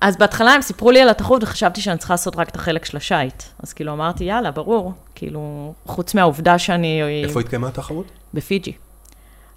אז 0.00 0.16
בהתחלה 0.16 0.50
הם 0.50 0.62
סיפרו 0.62 0.90
לי 0.90 1.00
על 1.00 1.08
התחרות, 1.08 1.42
וחשבתי 1.42 1.80
שאני 1.80 1.98
צריכה 1.98 2.14
לעשות 2.14 2.36
רק 2.36 2.48
את 2.48 2.56
החלק 2.56 2.84
של 2.84 2.96
השייט. 2.96 3.42
אז 3.62 3.72
כאילו 3.72 3.92
אמרתי, 3.92 4.24
יאללה, 4.24 4.50
ברור. 4.50 4.92
כאילו, 5.14 5.74
חוץ 5.86 6.14
מהעובדה 6.14 6.58
שאני... 6.58 7.02
איפה 7.24 7.40
התקיימה 7.40 7.68
התחרות? 7.68 8.06
בפיג'י. 8.34 8.72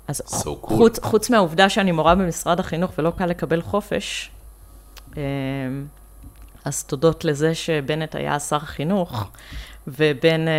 אז 0.07 0.21
So 0.27 0.45
cool. 0.45 0.67
חוץ, 0.67 0.99
חוץ 0.99 1.29
מהעובדה 1.29 1.69
שאני 1.69 1.91
מורה 1.91 2.15
במשרד 2.15 2.60
החינוך 2.60 2.91
ולא 2.98 3.12
קל 3.17 3.25
לקבל 3.25 3.62
חופש, 3.62 4.31
אמ, 5.17 5.21
אז 6.65 6.83
תודות 6.83 7.25
לזה 7.25 7.56
שבנט 7.56 8.15
היה 8.15 8.39
שר 8.39 8.60
חינוך, 8.60 9.29
ובן 9.88 10.48
אה, 10.48 10.54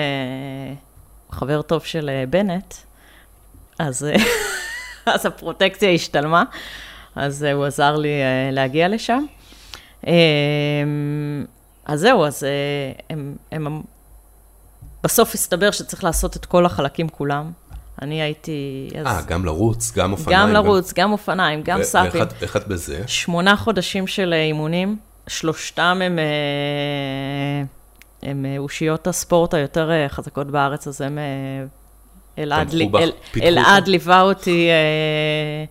חבר 1.30 1.62
טוב 1.62 1.84
של 1.84 2.08
אה, 2.10 2.24
בנט, 2.30 2.74
אז, 3.78 4.04
אה, 4.04 4.16
אז 5.14 5.26
הפרוטקציה 5.26 5.90
השתלמה, 5.90 6.42
אז 7.16 7.42
הוא 7.42 7.64
עזר 7.64 7.96
לי 7.96 8.08
להגיע 8.52 8.88
לשם. 8.88 9.24
אז 11.86 12.00
זהו, 12.00 12.24
אז 12.24 12.46
הם, 13.10 13.36
הם 13.52 13.82
בסוף 15.04 15.34
הסתבר 15.34 15.70
שצריך 15.70 16.04
לעשות 16.04 16.36
את 16.36 16.46
כל 16.46 16.66
החלקים 16.66 17.08
כולם. 17.08 17.50
אני 18.02 18.22
הייתי... 18.22 18.88
אז- 19.00 19.06
אה, 19.06 19.20
גם 19.26 19.44
לרוץ, 19.44 19.92
גם 19.96 20.12
אופניים. 20.12 20.38
גם 20.40 20.52
לרוץ, 20.52 20.92
גם 20.92 21.12
אופניים, 21.12 21.62
גם 21.62 21.80
ו- 21.80 21.84
סאפים. 21.84 22.20
ואיך 22.40 22.56
את- 22.56 22.68
בזה? 22.68 23.02
שמונה 23.06 23.56
חודשים 23.56 24.06
של 24.06 24.32
אימונים, 24.32 24.96
שלושתם 25.26 26.00
הם, 26.04 26.18
אה, 26.18 26.24
הם 28.22 28.46
אה, 28.46 28.58
אושיות 28.58 29.06
הספורט 29.06 29.54
היותר 29.54 29.90
אה, 29.90 30.08
חזקות 30.08 30.46
בארץ, 30.46 30.86
אז 30.88 31.00
הם... 31.00 31.18
אה, 31.18 31.22
אלעד, 32.38 32.72
לי- 32.72 32.84
אל- 33.02 33.12
אלעד? 33.42 33.88
ליווה 33.88 34.20
אותי 34.20 34.68
אה, 34.70 35.64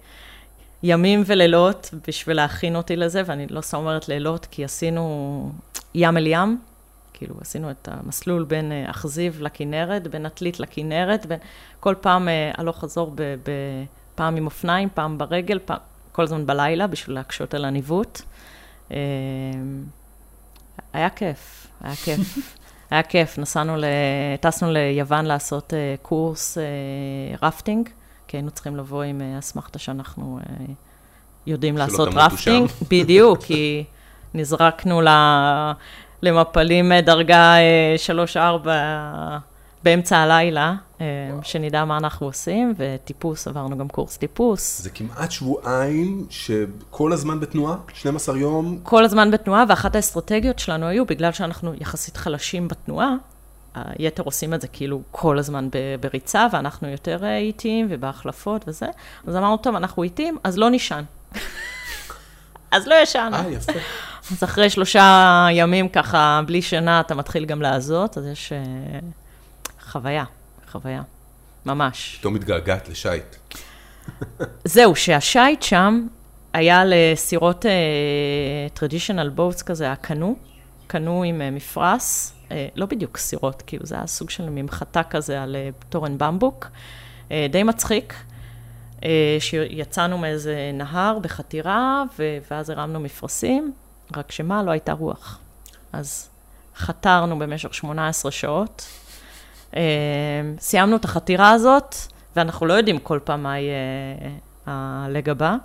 ימים 0.84 1.24
ולילות 1.26 1.89
בשביל 2.08 2.36
להכין 2.38 2.76
אותי 2.76 2.95
לזה, 2.95 3.22
ואני 3.26 3.47
לא 3.49 3.62
סתם 3.62 3.78
אומרת 3.78 4.08
לילות, 4.10 4.47
כי 4.52 4.64
עשינו 4.64 5.52
ים 5.95 6.18
אל 6.18 6.28
ים, 6.28 6.58
כאילו 7.14 7.36
עשינו 7.41 7.72
את 7.72 7.88
המסלול 7.91 8.43
בין 8.43 8.72
אכזיב 8.89 9.38
לכנרת, 9.41 10.08
בין 10.08 10.26
עתלית 10.26 10.60
לכנרת, 10.60 11.26
בין, 11.26 11.39
כל 11.80 11.95
פעם 12.02 12.30
אה, 12.30 12.52
הלוך 12.58 12.80
חזור, 12.80 13.12
ב, 13.16 13.22
ב, 13.22 13.52
פעם 14.16 14.36
עם 14.36 14.45
אופניים, 14.45 14.89
פעם 14.93 15.18
ברגל, 15.18 15.60
פעם, 15.66 15.78
כל 16.12 16.24
הזמן 16.24 16.45
בלילה, 16.45 16.88
בשביל 16.88 17.16
להקשות 17.16 17.54
על 17.54 17.66
הניווט. 17.66 18.22
אה, 18.91 18.97
היה 20.94 21.10
כיף, 21.10 21.68
היה 21.82 21.96
כיף. 21.96 22.56
היה 22.92 23.04
כיף, 23.04 23.38
נסענו, 23.38 23.78
ל... 23.78 23.86
טסנו 24.42 24.72
ליוון 24.72 25.26
לעשות 25.26 25.74
אה, 25.74 25.96
קורס 26.02 26.58
אה, 26.58 26.64
רפטינג, 27.42 27.89
כי 28.28 28.38
היינו 28.38 28.52
צריכים 28.52 28.76
לבוא 28.76 29.04
עם 29.04 29.22
אה, 29.22 29.39
אסמכתה 29.39 29.80
שאנחנו 29.80 30.39
יודעים 31.48 31.78
לעשות 31.78 32.10
רפטינג. 32.14 32.70
בדיוק, 32.92 33.44
כי 33.44 33.84
נזרקנו 34.34 35.02
ל... 35.02 35.08
למפלים 36.22 36.92
דרגה 36.94 37.56
3-4 38.36 38.38
באמצע 39.84 40.17
הלילה, 40.17 40.73
אה, 41.01 41.05
שנדע 41.43 41.86
מה 41.86 41.97
אנחנו 41.97 42.25
עושים, 42.25 42.73
וטיפוס, 42.77 43.47
עברנו 43.47 43.77
גם 43.77 43.88
קורס 43.88 44.17
טיפוס. 44.17 44.82
זה 44.82 44.89
כמעט 44.89 45.32
שבועיים 45.32 46.25
שכל 46.29 47.13
הזמן 47.13 47.39
בתנועה, 47.39 47.75
12 47.93 48.38
יום, 48.38 48.79
כל 48.84 49.05
הזמן 49.05 49.32
בתנועה, 49.32 49.63
ואחת 49.69 49.95
האסטרטגיות 49.95 50.59
שלנו 50.59 50.86
היו, 50.88 51.05
בגלל 51.05 51.32
שאנחנו 51.32 51.73
יחסית 51.79 52.17
חלשים 52.17 52.67
בתנועה, 52.67 53.15
היתר 53.75 54.23
עושים 54.23 54.53
את 54.53 54.61
זה 54.61 54.67
כאילו 54.67 55.01
כל 55.11 55.39
הזמן 55.39 55.69
בריצה, 55.99 56.47
ואנחנו 56.51 56.88
יותר 56.88 57.23
אה, 57.23 57.38
איטיים 57.38 57.88
ובהחלפות 57.89 58.63
וזה, 58.67 58.86
אז 59.27 59.36
אמרנו, 59.36 59.57
טוב, 59.57 59.75
אנחנו 59.75 60.03
איטיים, 60.03 60.38
אז 60.43 60.57
לא 60.57 60.69
נישן. 60.69 61.03
אז 62.71 62.88
לא 62.88 62.95
ישנו. 63.03 63.36
אה, 63.36 63.49
יפה. 63.49 63.71
אז 64.32 64.43
אחרי 64.43 64.69
שלושה 64.69 65.47
ימים 65.51 65.89
ככה, 65.89 66.41
בלי 66.45 66.61
שינה, 66.61 66.99
אתה 66.99 67.15
מתחיל 67.15 67.45
גם 67.45 67.61
להזות, 67.61 68.17
אז 68.17 68.25
יש 68.25 68.53
אה, 68.53 68.99
חוויה, 69.92 70.24
חוויה, 70.72 71.02
ממש. 71.66 72.18
פתאום 72.20 72.34
מתגעגעת 72.34 72.89
לשייט. 72.89 73.36
זהו, 74.66 74.96
שהשייט 74.96 75.62
שם 75.62 76.08
היה 76.54 76.84
לסירות 76.86 77.66
טרדישיונל 78.74 79.30
בוטס 79.30 79.62
כזה, 79.62 79.92
הקנו, 79.92 80.36
קנו 80.88 81.24
עם 81.24 81.42
אה, 81.42 81.52
מפרש, 81.52 82.32
אה, 82.52 82.68
לא 82.76 82.86
בדיוק 82.86 83.18
סירות, 83.18 83.64
כאילו 83.68 83.86
זה 83.86 83.96
היה 83.96 84.08
סוג 84.08 84.30
של 84.30 84.50
ממחטה 84.50 85.04
כזה 85.04 85.44
על 85.44 85.56
אה, 85.56 85.70
תורן 85.89 86.18
במבוק, 86.18 86.68
אה, 87.32 87.48
די 87.52 87.64
מצחיק, 87.64 88.14
שיצאנו 89.39 90.18
מאיזה 90.18 90.72
נהר 90.74 91.20
בחתירה, 91.20 92.04
ו- 92.20 92.38
ואז 92.52 92.70
הרמנו 92.70 93.00
מפרשים, 93.00 93.74
רק 94.16 94.32
שמה, 94.32 94.64
לא 94.64 94.72
הייתה 94.72 94.94
רוח. 94.94 95.39
אז 95.94 96.30
חתרנו 96.76 97.39
במשך 97.39 97.74
18 97.74 98.32
שעות. 98.32 98.86
אה, 99.76 99.82
סיימנו 100.59 100.95
את 100.95 101.05
החתירה 101.05 101.51
הזאת, 101.51 101.95
ואנחנו 102.36 102.65
לא 102.65 102.74
יודעים 102.74 102.99
כל 102.99 103.19
פעם 103.24 103.43
מה 103.43 103.59
יהיה 103.59 103.76
הלג 104.65 105.30
הבא. 105.30 105.55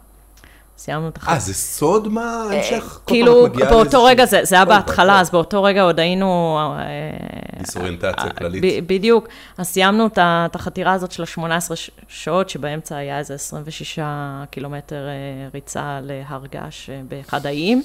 סיימנו 0.78 1.08
את 1.08 1.16
החתירה. 1.16 1.34
אה, 1.34 1.40
זה 1.40 1.54
סוד 1.54 2.08
מה 2.08 2.24
ההמשך? 2.24 2.82
כל 2.82 2.88
פעם 2.88 3.02
כאילו, 3.06 3.46
באותו 3.70 4.04
רגע, 4.04 4.26
זה, 4.26 4.42
היה 4.50 4.64
בהתחלה. 4.64 5.20
אז 5.20 5.30
באותו 5.30 5.62
רגע 5.62 5.82
עוד 5.82 6.00
היינו... 6.00 6.58
אה, 6.78 7.58
דיסאוריינטציה 7.58 8.30
כללית. 8.30 8.86
בדיוק. 8.86 9.28
אז 9.58 9.66
סיימנו 9.66 10.06
את 10.16 10.54
החתירה 10.54 10.92
הזאת 10.92 11.12
של 11.12 11.22
ה-18 11.22 11.70
שעות, 12.08 12.50
שבאמצע 12.50 12.96
היה 12.96 13.18
איזה 13.18 13.34
26 13.34 13.98
קילומטר 14.50 15.08
אה, 15.08 15.48
ריצה 15.54 16.00
להר 16.02 16.46
געש 16.52 16.90
אה, 16.90 17.00
באחד 17.08 17.46
האיים. 17.46 17.82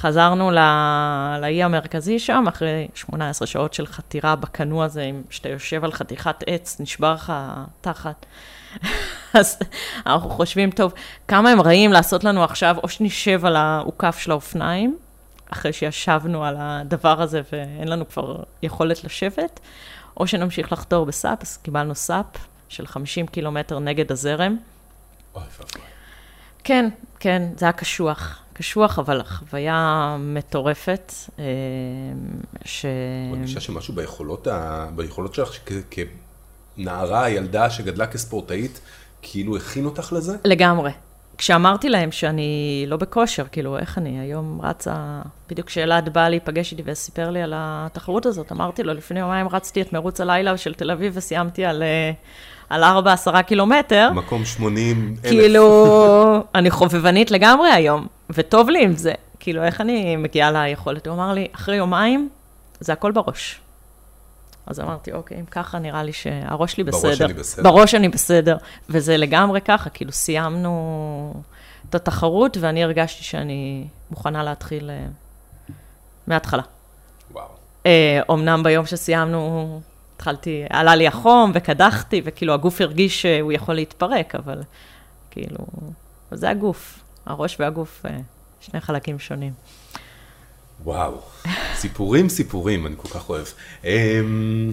חזרנו 0.00 0.50
ל- 0.50 1.38
לאי 1.40 1.62
המרכזי 1.62 2.18
שם, 2.18 2.44
אחרי 2.48 2.88
18 2.94 3.46
שעות 3.46 3.74
של 3.74 3.86
חתירה 3.86 4.36
בקנו 4.36 4.84
הזה, 4.84 5.02
עם- 5.02 5.22
שאתה 5.30 5.48
יושב 5.48 5.84
על 5.84 5.92
חתיכת 5.92 6.36
עץ, 6.46 6.80
נשבר 6.80 7.14
לך 7.14 7.32
תחת. 7.80 8.26
אז 9.34 9.58
אנחנו 10.06 10.30
חושבים, 10.30 10.70
טוב, 10.70 10.92
כמה 11.28 11.50
הם 11.50 11.60
רעים 11.60 11.92
לעשות 11.92 12.24
לנו 12.24 12.44
עכשיו, 12.44 12.76
או 12.82 12.88
שנשב 12.88 13.44
על 13.44 13.56
האוכף 13.56 14.18
של 14.18 14.30
האופניים, 14.30 14.98
אחרי 15.50 15.72
שישבנו 15.72 16.44
על 16.44 16.56
הדבר 16.58 17.22
הזה 17.22 17.40
ואין 17.52 17.88
לנו 17.88 18.08
כבר 18.08 18.36
יכולת 18.62 19.04
לשבת, 19.04 19.60
או 20.16 20.26
שנמשיך 20.26 20.72
לחתור 20.72 21.06
בסאפ, 21.06 21.38
אז 21.42 21.56
קיבלנו 21.56 21.94
סאפ 21.94 22.26
של 22.68 22.86
50 22.86 23.26
קילומטר 23.26 23.78
נגד 23.78 24.12
הזרם. 24.12 24.56
אוי 25.34 25.42
ואבוי. 25.58 25.82
כן, 26.64 26.88
כן, 27.20 27.42
זה 27.56 27.64
היה 27.66 27.72
קשוח. 27.72 28.38
קשוח, 28.60 28.98
אבל 28.98 29.22
חוויה 29.22 30.16
מטורפת, 30.18 31.12
אה, 31.38 31.44
ש... 32.64 32.86
מרגישה 33.30 33.60
שמשהו 33.60 33.94
ביכולות, 33.94 34.46
ה... 34.46 34.86
ביכולות 34.94 35.34
שלך, 35.34 35.52
שכ... 35.52 35.72
כנערה, 36.76 37.30
ילדה 37.30 37.70
שגדלה 37.70 38.06
כספורטאית, 38.06 38.80
כאילו 39.22 39.56
הכין 39.56 39.84
אותך 39.84 40.12
לזה? 40.12 40.36
לגמרי. 40.44 40.90
כשאמרתי 41.40 41.88
להם 41.88 42.12
שאני 42.12 42.84
לא 42.88 42.96
בכושר, 42.96 43.44
כאילו, 43.52 43.78
איך 43.78 43.98
אני 43.98 44.20
היום 44.20 44.60
רצה, 44.62 44.94
בדיוק 45.50 45.66
כשאלעד 45.66 46.08
בא 46.08 46.28
להיפגש 46.28 46.72
איתי 46.72 46.82
וסיפר 46.86 47.30
לי 47.30 47.42
על 47.42 47.52
התחרות 47.56 48.26
הזאת, 48.26 48.52
אמרתי 48.52 48.82
לו, 48.82 48.94
לפני 48.94 49.20
יומיים 49.20 49.48
רצתי 49.48 49.82
את 49.82 49.92
מרוץ 49.92 50.20
הלילה 50.20 50.56
של 50.56 50.74
תל 50.74 50.90
אביב 50.90 51.12
וסיימתי 51.16 51.64
על, 51.64 51.82
אה, 51.82 52.12
על 52.70 52.84
4-10 52.84 53.42
קילומטר. 53.42 54.10
מקום 54.14 54.44
80 54.44 55.16
אלף. 55.24 55.30
כאילו, 55.30 55.64
אני 56.54 56.70
חובבנית 56.70 57.30
לגמרי 57.30 57.68
היום, 57.68 58.06
וטוב 58.30 58.70
לי 58.70 58.84
עם 58.84 58.92
זה. 58.92 59.12
כאילו, 59.38 59.64
איך 59.64 59.80
אני 59.80 60.16
מגיעה 60.16 60.52
ליכולת? 60.52 61.06
הוא 61.06 61.14
אמר 61.14 61.32
לי, 61.32 61.48
אחרי 61.54 61.76
יומיים, 61.76 62.28
זה 62.80 62.92
הכל 62.92 63.12
בראש. 63.12 63.60
אז 64.70 64.80
אמרתי, 64.80 65.12
אוקיי, 65.12 65.40
אם 65.40 65.44
ככה, 65.44 65.78
נראה 65.78 66.02
לי 66.02 66.12
שהראש 66.12 66.72
שלי 66.72 66.84
בראש 66.84 67.04
בסדר. 67.04 67.24
אני 67.24 67.34
בסדר. 67.34 67.62
בראש 67.62 67.94
אני 67.94 68.08
בסדר. 68.08 68.56
וזה 68.90 69.16
לגמרי 69.16 69.60
ככה, 69.60 69.90
כאילו, 69.90 70.12
סיימנו 70.12 71.34
את 71.88 71.94
התחרות, 71.94 72.56
ואני 72.60 72.84
הרגשתי 72.84 73.24
שאני 73.24 73.86
מוכנה 74.10 74.42
להתחיל 74.42 74.90
אה, 74.90 75.06
מההתחלה. 76.26 76.62
וואו. 77.32 77.46
אה, 77.86 78.20
אמנם 78.30 78.62
ביום 78.62 78.86
שסיימנו, 78.86 79.80
התחלתי, 80.16 80.64
עלה 80.70 80.94
לי 80.94 81.06
החום 81.06 81.52
וקדחתי, 81.54 82.22
וכאילו 82.24 82.54
הגוף 82.54 82.80
הרגיש 82.80 83.22
שהוא 83.22 83.52
יכול 83.52 83.74
להתפרק, 83.74 84.34
אבל 84.34 84.62
כאילו, 85.30 85.66
זה 86.30 86.50
הגוף, 86.50 87.02
הראש 87.26 87.56
והגוף, 87.60 88.06
אה, 88.06 88.18
שני 88.60 88.80
חלקים 88.80 89.18
שונים. 89.18 89.52
וואו. 90.84 91.20
סיפורים, 91.74 92.28
סיפורים, 92.28 92.86
אני 92.86 92.94
כל 92.96 93.08
כך 93.08 93.28
אוהב. 93.28 93.46
אמ, 93.84 94.70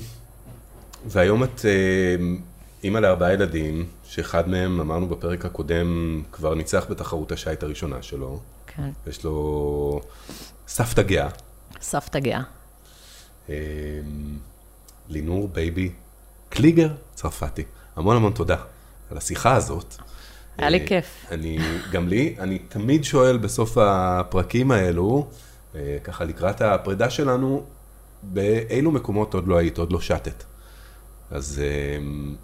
והיום 1.05 1.43
את 1.43 1.65
אמ, 1.65 2.37
אימא 2.83 2.99
לארבעה 2.99 3.33
ילדים, 3.33 3.85
שאחד 4.03 4.49
מהם, 4.49 4.79
אמרנו 4.79 5.07
בפרק 5.07 5.45
הקודם, 5.45 6.21
כבר 6.31 6.55
ניצח 6.55 6.85
בתחרות 6.89 7.31
השייט 7.31 7.63
הראשונה 7.63 8.01
שלו. 8.01 8.39
כן, 8.67 8.89
יש 9.07 9.23
לו 9.23 10.01
סבתא 10.67 11.01
גאה. 11.01 11.29
סבתא 11.81 12.19
גאה. 12.19 12.41
אמ, 13.49 13.53
לינור 15.09 15.47
בייבי 15.47 15.91
קליגר 16.49 16.89
צרפתי. 17.13 17.63
המון 17.95 18.15
המון 18.15 18.33
תודה 18.33 18.57
על 19.11 19.17
השיחה 19.17 19.55
הזאת. 19.55 19.95
היה 20.57 20.69
לי 20.69 20.79
אה, 20.79 20.87
כיף. 20.87 21.25
אני, 21.31 21.57
גם 21.91 22.07
לי, 22.07 22.35
אני 22.39 22.59
תמיד 22.59 23.03
שואל 23.03 23.37
בסוף 23.37 23.77
הפרקים 23.77 24.71
האלו, 24.71 25.27
ככה 26.03 26.23
לקראת 26.23 26.61
הפרידה 26.61 27.09
שלנו, 27.09 27.63
באילו 28.23 28.91
מקומות 28.91 29.33
עוד 29.33 29.47
לא 29.47 29.57
היית, 29.57 29.77
עוד 29.77 29.91
לא 29.91 29.99
שטת. 30.01 30.43
אז 31.31 31.61
אמ, 31.97 32.35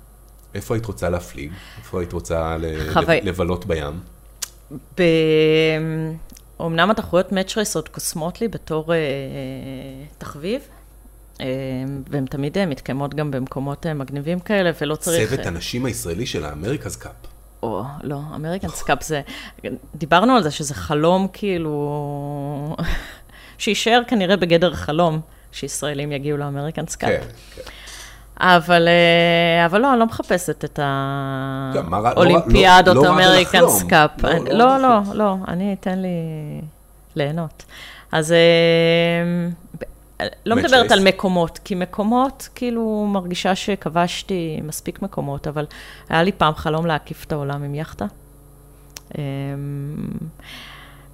איפה 0.55 0.73
היית 0.75 0.85
רוצה 0.85 1.09
להפליג? 1.09 1.51
איפה 1.77 1.99
היית 1.99 2.13
רוצה 2.13 2.57
ל- 2.57 2.93
חווי- 2.93 3.21
לבלות 3.21 3.65
בים? 3.65 3.99
ב... 4.97 5.01
אמנם 6.61 6.91
התחרויות 6.91 7.31
match 7.31 7.57
race 7.57 7.75
עוד 7.75 7.89
קוסמות 7.89 8.41
לי 8.41 8.47
בתור 8.47 8.93
אה, 8.93 8.97
תחביב, 10.17 10.61
אה, 11.41 11.45
והן 12.09 12.25
תמיד 12.25 12.57
אה, 12.57 12.65
מתקיימות 12.65 13.13
גם 13.15 13.31
במקומות 13.31 13.85
אה, 13.85 13.93
מגניבים 13.93 14.39
כאלה, 14.39 14.71
ולא 14.81 14.95
צריך... 14.95 15.29
צוות 15.29 15.39
אה, 15.39 15.47
הנשים 15.47 15.85
הישראלי 15.85 16.25
של 16.25 16.45
ה 16.45 16.50
America's 16.50 16.95
Cup. 16.95 17.11
או, 17.63 17.83
לא, 18.03 18.19
America's 18.35 18.67
Cup 18.67 19.03
זה... 19.03 19.21
דיברנו 19.95 20.35
על 20.35 20.43
זה 20.43 20.51
שזה 20.51 20.73
חלום 20.73 21.27
כאילו... 21.33 22.75
שיישאר 23.57 24.01
כנראה 24.07 24.37
בגדר 24.37 24.73
חלום, 24.73 25.19
שישראלים 25.51 26.11
יגיעו 26.11 26.37
ל 26.37 26.42
America's 26.42 26.87
Cup. 26.87 27.09
כן, 27.09 27.21
כן. 27.55 27.61
אבל, 28.39 28.87
אה, 28.87 29.65
אבל 29.65 29.81
לא, 29.81 29.91
אני 29.91 29.99
לא 29.99 30.05
מחפשת 30.05 30.65
את 30.65 30.79
האולימפיאדות, 32.15 32.95
לא- 32.95 33.01
לא. 33.01 33.09
לא, 33.61 33.69
אני- 34.31 34.49
לא 34.53 34.77
לא, 34.77 34.77
לא. 34.81 34.99
לא, 35.13 35.35
אני, 35.47 35.75
תן 35.79 35.99
לי 35.99 36.07
ליהנות. 37.15 37.63
אז 38.11 38.31
אה, 38.31 38.37
לא 40.45 40.55
מדברת. 40.55 40.91
על 40.91 41.03
מקומות, 41.03 41.59
כי 41.63 41.75
מקומות, 41.75 42.49
כאילו, 42.55 43.07
מרגישה 43.13 43.55
שכבשתי 43.55 44.59
מספיק 44.63 45.01
מקומות, 45.01 45.47
אבל 45.47 45.65
היה 46.09 46.23
לי 46.23 46.31
פעם 46.31 46.55
חלום 46.55 46.85
להקיף 46.85 47.23
את 47.23 47.31
העולם 47.31 47.63
עם 47.63 47.75
יאכטה. 47.75 48.05
אה, 49.17 49.23